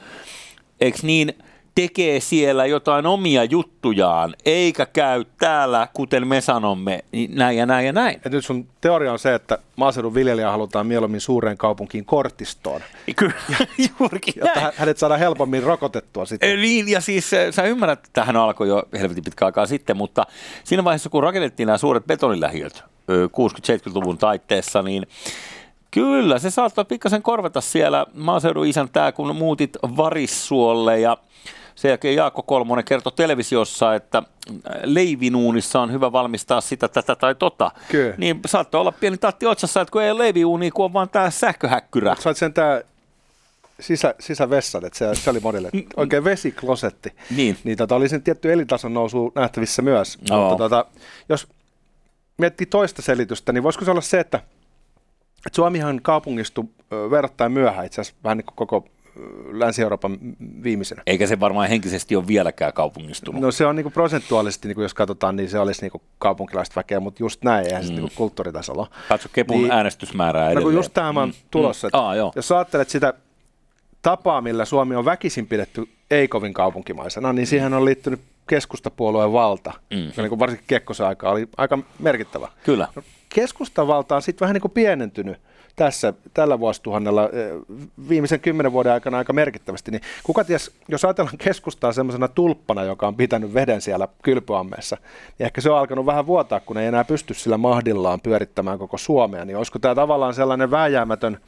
eikö 0.81 0.99
niin, 1.03 1.35
tekee 1.75 2.21
siellä 2.21 2.67
jotain 2.67 3.07
omia 3.07 3.45
juttujaan, 3.45 4.35
eikä 4.45 4.87
käy 4.87 5.25
täällä, 5.39 5.89
kuten 5.95 6.27
me 6.27 6.41
sanomme, 6.41 7.05
niin 7.13 7.35
näin 7.35 7.57
ja 7.59 7.67
näin 7.67 7.87
ja 7.87 7.93
näin. 7.93 8.21
Ja 8.25 8.31
nyt 8.31 8.45
sun 8.45 8.67
teoria 8.81 9.13
on 9.13 9.19
se, 9.19 9.35
että 9.35 9.59
maaseudun 9.77 10.15
viljelijä 10.15 10.51
halutaan 10.51 10.87
mieluummin 10.87 11.21
suureen 11.21 11.59
kaupunkiin 11.59 12.05
kortistoon. 12.05 12.81
Kyllä, 13.17 13.35
juurikin 14.01 14.35
Jotta 14.37 14.61
näin. 14.61 14.73
hänet 14.77 14.99
saadaan 14.99 15.21
helpommin 15.21 15.63
rokotettua 15.63 16.27
sitten. 16.27 16.61
Niin, 16.61 16.89
ja 16.89 17.01
siis 17.01 17.31
sä 17.51 17.63
ymmärrät, 17.63 17.99
että 17.99 18.11
tähän 18.13 18.37
alkoi 18.37 18.69
jo 18.69 18.83
helvetin 18.93 19.25
pitkä 19.25 19.47
aikaa 19.47 19.67
sitten, 19.67 19.97
mutta 19.97 20.27
siinä 20.65 20.85
vaiheessa, 20.85 21.11
kun 21.11 21.23
rakennettiin 21.23 21.67
nämä 21.67 21.79
suuret 21.79 22.07
betonilähiöt 22.07 22.85
60-70-luvun 23.11 24.19
taitteessa, 24.19 24.83
niin 24.83 25.07
Kyllä, 25.91 26.39
se 26.39 26.51
saattoi 26.51 26.85
pikkasen 26.85 27.23
korvata 27.23 27.61
siellä 27.61 28.07
maaseudun 28.15 28.67
isäntää, 28.67 29.13
kun 29.13 29.37
muutit 29.37 29.77
Varissuolle 29.83 31.01
ja 31.01 31.17
sen 31.81 31.89
jälkeen 31.89 32.17
Jaakko 32.17 32.43
Kolmonen 32.43 32.85
kertoi 32.85 33.13
televisiossa, 33.17 33.95
että 33.95 34.23
leivinuunissa 34.85 35.81
on 35.81 35.93
hyvä 35.93 36.13
valmistaa 36.13 36.61
sitä, 36.61 36.89
tätä 36.89 37.17
tai 37.17 37.35
tota. 37.35 37.71
Kyllä. 37.89 38.15
Niin 38.19 38.41
saattoi 38.47 38.81
olla 38.81 38.93
pieni 38.93 39.19
tatti 39.19 39.47
otsassa, 39.47 39.81
että 39.81 39.93
kun 39.93 40.03
ei 40.03 40.11
ole 40.11 40.19
leiviuuni, 40.19 40.71
kun 40.71 40.85
on 40.85 40.93
vaan 40.93 41.09
tämä 41.09 41.31
sähköhäkkyrä. 41.31 42.17
Sait 42.19 42.37
sen 42.37 42.53
tää 42.53 42.83
sisä, 43.81 44.15
sisävessan, 44.21 44.85
että 44.85 44.99
se, 44.99 45.15
se 45.15 45.31
oli 45.31 45.41
monille 45.41 45.71
oikein 45.97 46.25
vesiklosetti. 46.25 47.13
Niin. 47.37 47.59
Niin 47.65 47.79
tota, 47.79 47.95
oli 47.97 48.09
sen 48.09 48.23
tietty 48.23 48.53
elintason 48.53 48.95
nousu 48.95 49.33
nähtävissä 49.35 49.83
myös. 49.83 50.19
No. 50.31 50.41
Mutta 50.41 50.57
tota, 50.57 50.85
jos 51.29 51.49
miettii 52.39 52.67
toista 52.67 53.03
selitystä, 53.03 53.53
niin 53.53 53.63
voisiko 53.63 53.85
se 53.85 53.91
olla 53.91 54.01
se, 54.01 54.21
että, 54.21 54.39
että 55.47 55.57
Suomihan 55.57 56.01
kaupungistui 56.03 56.65
verrattain 57.11 57.53
myöhään 57.53 57.87
itse 57.87 58.01
asiassa 58.01 58.21
vähän 58.25 58.37
niin 58.37 58.47
kuin 58.47 58.57
koko 58.57 58.89
Länsi-Euroopan 59.53 60.19
viimeisenä. 60.63 61.03
Eikä 61.07 61.27
se 61.27 61.41
varmaan 61.41 61.69
henkisesti 61.69 62.17
ole 62.17 62.27
vieläkään 62.27 62.73
kaupungistunut. 62.73 63.41
No 63.41 63.51
se 63.51 63.67
on 63.67 63.77
niin 63.77 63.93
prosentuaalisesti, 63.93 64.69
niin 64.69 64.83
jos 64.83 64.95
katsotaan, 64.95 65.37
niin 65.37 65.49
se 65.49 65.59
olisi 65.59 65.83
niin 65.83 66.03
kaupunkilaista 66.19 66.77
väkeä, 66.77 67.01
mutta 67.01 67.23
just 67.23 67.45
näin, 67.45 67.67
eihän 67.67 67.83
mm. 67.83 67.87
se 67.87 67.93
niin 67.93 68.11
kulttuuritasolla. 68.15 68.87
Katso 69.09 69.29
Kepun 69.33 69.63
niin, 69.63 69.73
äänestysmäärää 69.73 70.45
edelleen. 70.45 70.65
No 70.65 70.71
kun 70.71 70.75
just 70.75 70.95
tähän 70.95 71.15
mm. 71.15 71.33
tulossa, 71.51 71.87
mm. 71.87 71.91
Aa, 71.93 72.15
joo. 72.15 72.33
jos 72.37 72.53
ajattelet 72.53 72.89
sitä 72.89 73.15
tapaa, 74.03 74.41
millä 74.41 74.65
Suomi 74.65 74.95
on 74.95 75.05
väkisin 75.05 75.47
pidetty 75.47 75.89
ei 76.11 76.29
kovin 76.29 76.55
kaupunkimaisena, 76.55 77.33
niin 77.33 77.47
siihen 77.47 77.75
on 77.75 77.85
liittynyt 77.85 78.21
keskustapuolueen 78.49 79.33
valta, 79.33 79.73
mm. 79.91 80.07
joka 80.07 80.23
niin 80.23 80.29
kuin 80.29 80.39
varsinkin 80.39 80.67
Kekkosen 80.67 81.07
aika 81.07 81.31
oli 81.31 81.49
aika 81.57 81.79
merkittävä. 81.99 82.49
Kyllä. 82.65 82.89
No, 82.97 83.03
keskustan 83.29 83.87
valta 83.87 84.17
on 84.17 84.23
sitten 84.23 84.41
vähän 84.41 84.55
niin 84.55 84.63
kuin 84.63 84.73
pienentynyt 84.73 85.37
tässä, 85.77 86.13
tällä 86.35 86.61
vuosituhannella 86.61 87.29
viimeisen 88.09 88.41
kymmenen 88.41 88.73
vuoden 88.73 88.93
aikana 88.93 89.19
aika 89.19 89.33
merkittävästi, 89.33 89.91
niin 89.91 90.03
kuka 90.23 90.45
ties, 90.45 90.71
jos 90.89 91.05
ajatellaan 91.05 91.39
keskustaa 91.39 91.93
semmoisena 91.93 92.29
tulppana, 92.29 92.85
joka 92.85 93.07
on 93.07 93.17
pitänyt 93.17 93.55
veden 93.55 93.81
siellä 93.81 94.09
kylpyammeessa, 94.23 94.97
niin 95.39 95.47
ehkä 95.47 95.61
se 95.61 95.71
on 95.71 95.79
alkanut 95.79 96.07
vähän 96.07 96.27
vuotaa, 96.27 96.61
kun 96.61 96.79
ei 96.79 96.87
enää 96.87 97.05
pysty 97.05 97.35
sillä 97.35 97.59
mahdillaan 97.59 98.21
pyörittämään 98.21 98.79
koko 98.79 98.99
Suomea, 98.99 99.45
niin 99.45 99.57
olisiko 99.57 99.79
tämä 99.79 99.95
tavallaan 99.95 100.35
sellainen 100.35 100.71
vääjäämätön 100.71 101.39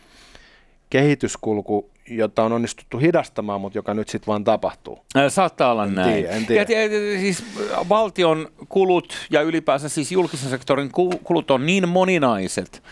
kehityskulku, 0.91 1.91
jota 2.09 2.43
on 2.43 2.53
onnistuttu 2.53 2.99
hidastamaan, 2.99 3.61
mutta 3.61 3.79
joka 3.79 3.95
nyt 3.95 4.09
sitten 4.09 4.27
vaan 4.27 4.45
tapahtuu. 4.45 4.99
Saattaa 5.29 5.73
olla 5.73 5.85
en 5.85 5.95
näin. 5.95 6.15
Tiedä, 6.15 6.31
en 6.31 6.47
tiedä. 6.47 6.73
Ja, 6.73 6.83
ja, 6.83 7.21
siis 7.21 7.45
valtion 7.89 8.49
kulut 8.69 9.15
ja 9.31 9.41
ylipäänsä 9.43 9.89
siis 9.89 10.13
julkisen 10.13 10.51
sektorin 10.51 10.91
kulut 11.25 11.51
on 11.51 11.67
niin 11.67 11.89
moninaiset, 11.89 12.83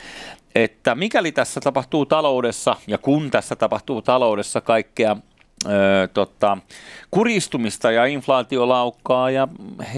että 0.55 0.95
mikäli 0.95 1.33
tässä 1.33 1.61
tapahtuu 1.61 2.07
taloudessa 2.07 2.77
ja 2.87 2.99
kun 2.99 3.31
tässä 3.31 3.57
tapahtuu 3.57 4.03
taloudessa 4.03 4.61
kaikkea 4.61 5.17
Öö, 5.67 6.09
tota, 6.09 6.59
kuristumista 7.11 7.91
ja 7.91 8.07
inflaatio 8.07 8.69
laukkaa 8.69 9.31
ja 9.31 9.49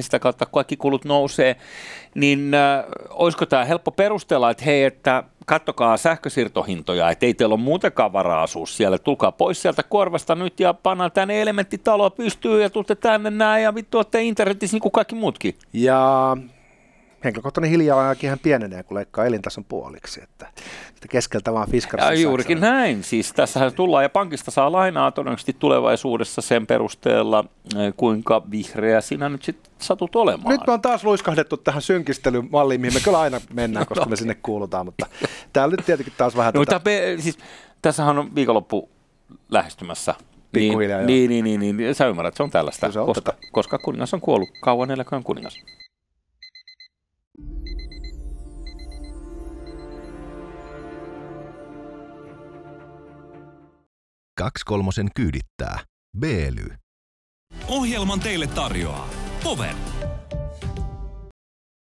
sitä 0.00 0.18
kautta 0.18 0.46
kaikki 0.46 0.76
kulut 0.76 1.04
nousee, 1.04 1.56
niin 2.14 2.54
äh, 2.54 2.84
olisiko 3.10 3.46
tämä 3.46 3.64
helppo 3.64 3.90
perustella, 3.90 4.50
että 4.50 4.64
hei, 4.64 4.84
että 4.84 5.24
kattokaa 5.46 5.96
sähkösiirtohintoja, 5.96 7.10
että 7.10 7.26
ei 7.26 7.34
teillä 7.34 7.54
ole 7.54 7.62
muutenkaan 7.62 8.12
varaa 8.12 8.42
asua 8.42 8.66
siellä, 8.66 8.98
tulkaa 8.98 9.32
pois 9.32 9.62
sieltä 9.62 9.82
korvasta 9.82 10.34
nyt 10.34 10.60
ja 10.60 10.74
pannaan 10.74 11.12
tänne 11.12 11.42
elementtitaloa 11.42 12.10
pystyy 12.10 12.62
ja 12.62 12.70
tulette 12.70 12.94
tänne 12.94 13.30
näin 13.30 13.62
ja 13.62 13.74
vittu 13.74 13.98
olette 13.98 14.22
internetissä 14.22 14.74
niin 14.74 14.82
kuin 14.82 14.92
kaikki 14.92 15.14
muutkin. 15.14 15.58
Ja 15.72 16.36
henkilökohtainen 17.24 17.68
hiilijalanjälki 17.68 18.26
ihan 18.26 18.38
pienenee, 18.38 18.82
kun 18.82 18.94
leikkaa 18.94 19.24
elintason 19.24 19.64
puoliksi, 19.64 20.22
että, 20.22 20.46
että 20.88 21.08
keskeltä 21.10 21.52
vaan 21.52 21.70
fiskarissa. 21.70 22.12
Ja 22.12 22.20
juurikin 22.20 22.58
saksaa. 22.58 22.74
näin, 22.74 23.04
siis 23.04 23.32
tässähän 23.32 23.74
tullaan 23.74 24.04
ja 24.04 24.08
pankista 24.08 24.50
saa 24.50 24.72
lainaa 24.72 25.10
todennäköisesti 25.10 25.56
tulevaisuudessa 25.58 26.40
sen 26.40 26.66
perusteella, 26.66 27.44
eh, 27.76 27.94
kuinka 27.96 28.42
vihreä 28.50 29.00
sinä 29.00 29.28
nyt 29.28 29.42
sitten 29.42 29.72
satut 29.78 30.16
olemaan. 30.16 30.48
Nyt 30.48 30.66
me 30.66 30.72
on 30.72 30.82
taas 30.82 31.04
luiskahdettu 31.04 31.56
tähän 31.56 31.82
synkistelymalliin, 31.82 32.80
mihin 32.80 32.94
me 32.94 33.00
kyllä 33.00 33.20
aina 33.20 33.40
mennään, 33.52 33.86
koska 33.86 34.04
me 34.04 34.16
sinne 34.16 34.36
kuulutaan, 34.42 34.86
mutta 34.86 35.06
täällä 35.52 35.76
nyt 35.76 35.86
tietenkin 35.86 36.14
taas 36.16 36.36
vähän... 36.36 36.54
No, 36.54 36.64
tätä... 36.64 36.90
siis, 37.18 37.38
tässähän 37.82 38.18
on 38.18 38.34
viikonloppu 38.34 38.88
lähestymässä 39.50 40.14
niin, 40.54 40.78
niin, 40.78 41.06
niin, 41.06 41.44
niin, 41.44 41.60
niin, 41.60 41.76
niin, 41.76 41.94
sä 41.94 42.06
ymmärrät, 42.06 42.36
se 42.36 42.42
on 42.42 42.50
tällaista, 42.50 42.92
se 42.92 43.00
on 43.00 43.06
koska, 43.06 43.32
koska 43.52 43.78
kuningas 43.78 44.14
on 44.14 44.20
kuollut, 44.20 44.48
kauan 44.62 44.90
eläköön 44.90 45.22
kuningas. 45.22 45.58
Kaksi 54.38 54.62
kolmosen 54.64 55.08
kyydittää. 55.16 55.80
Beely. 56.18 56.66
Ohjelman 57.68 58.20
teille 58.20 58.46
tarjoaa 58.46 59.08
Power. 59.42 59.74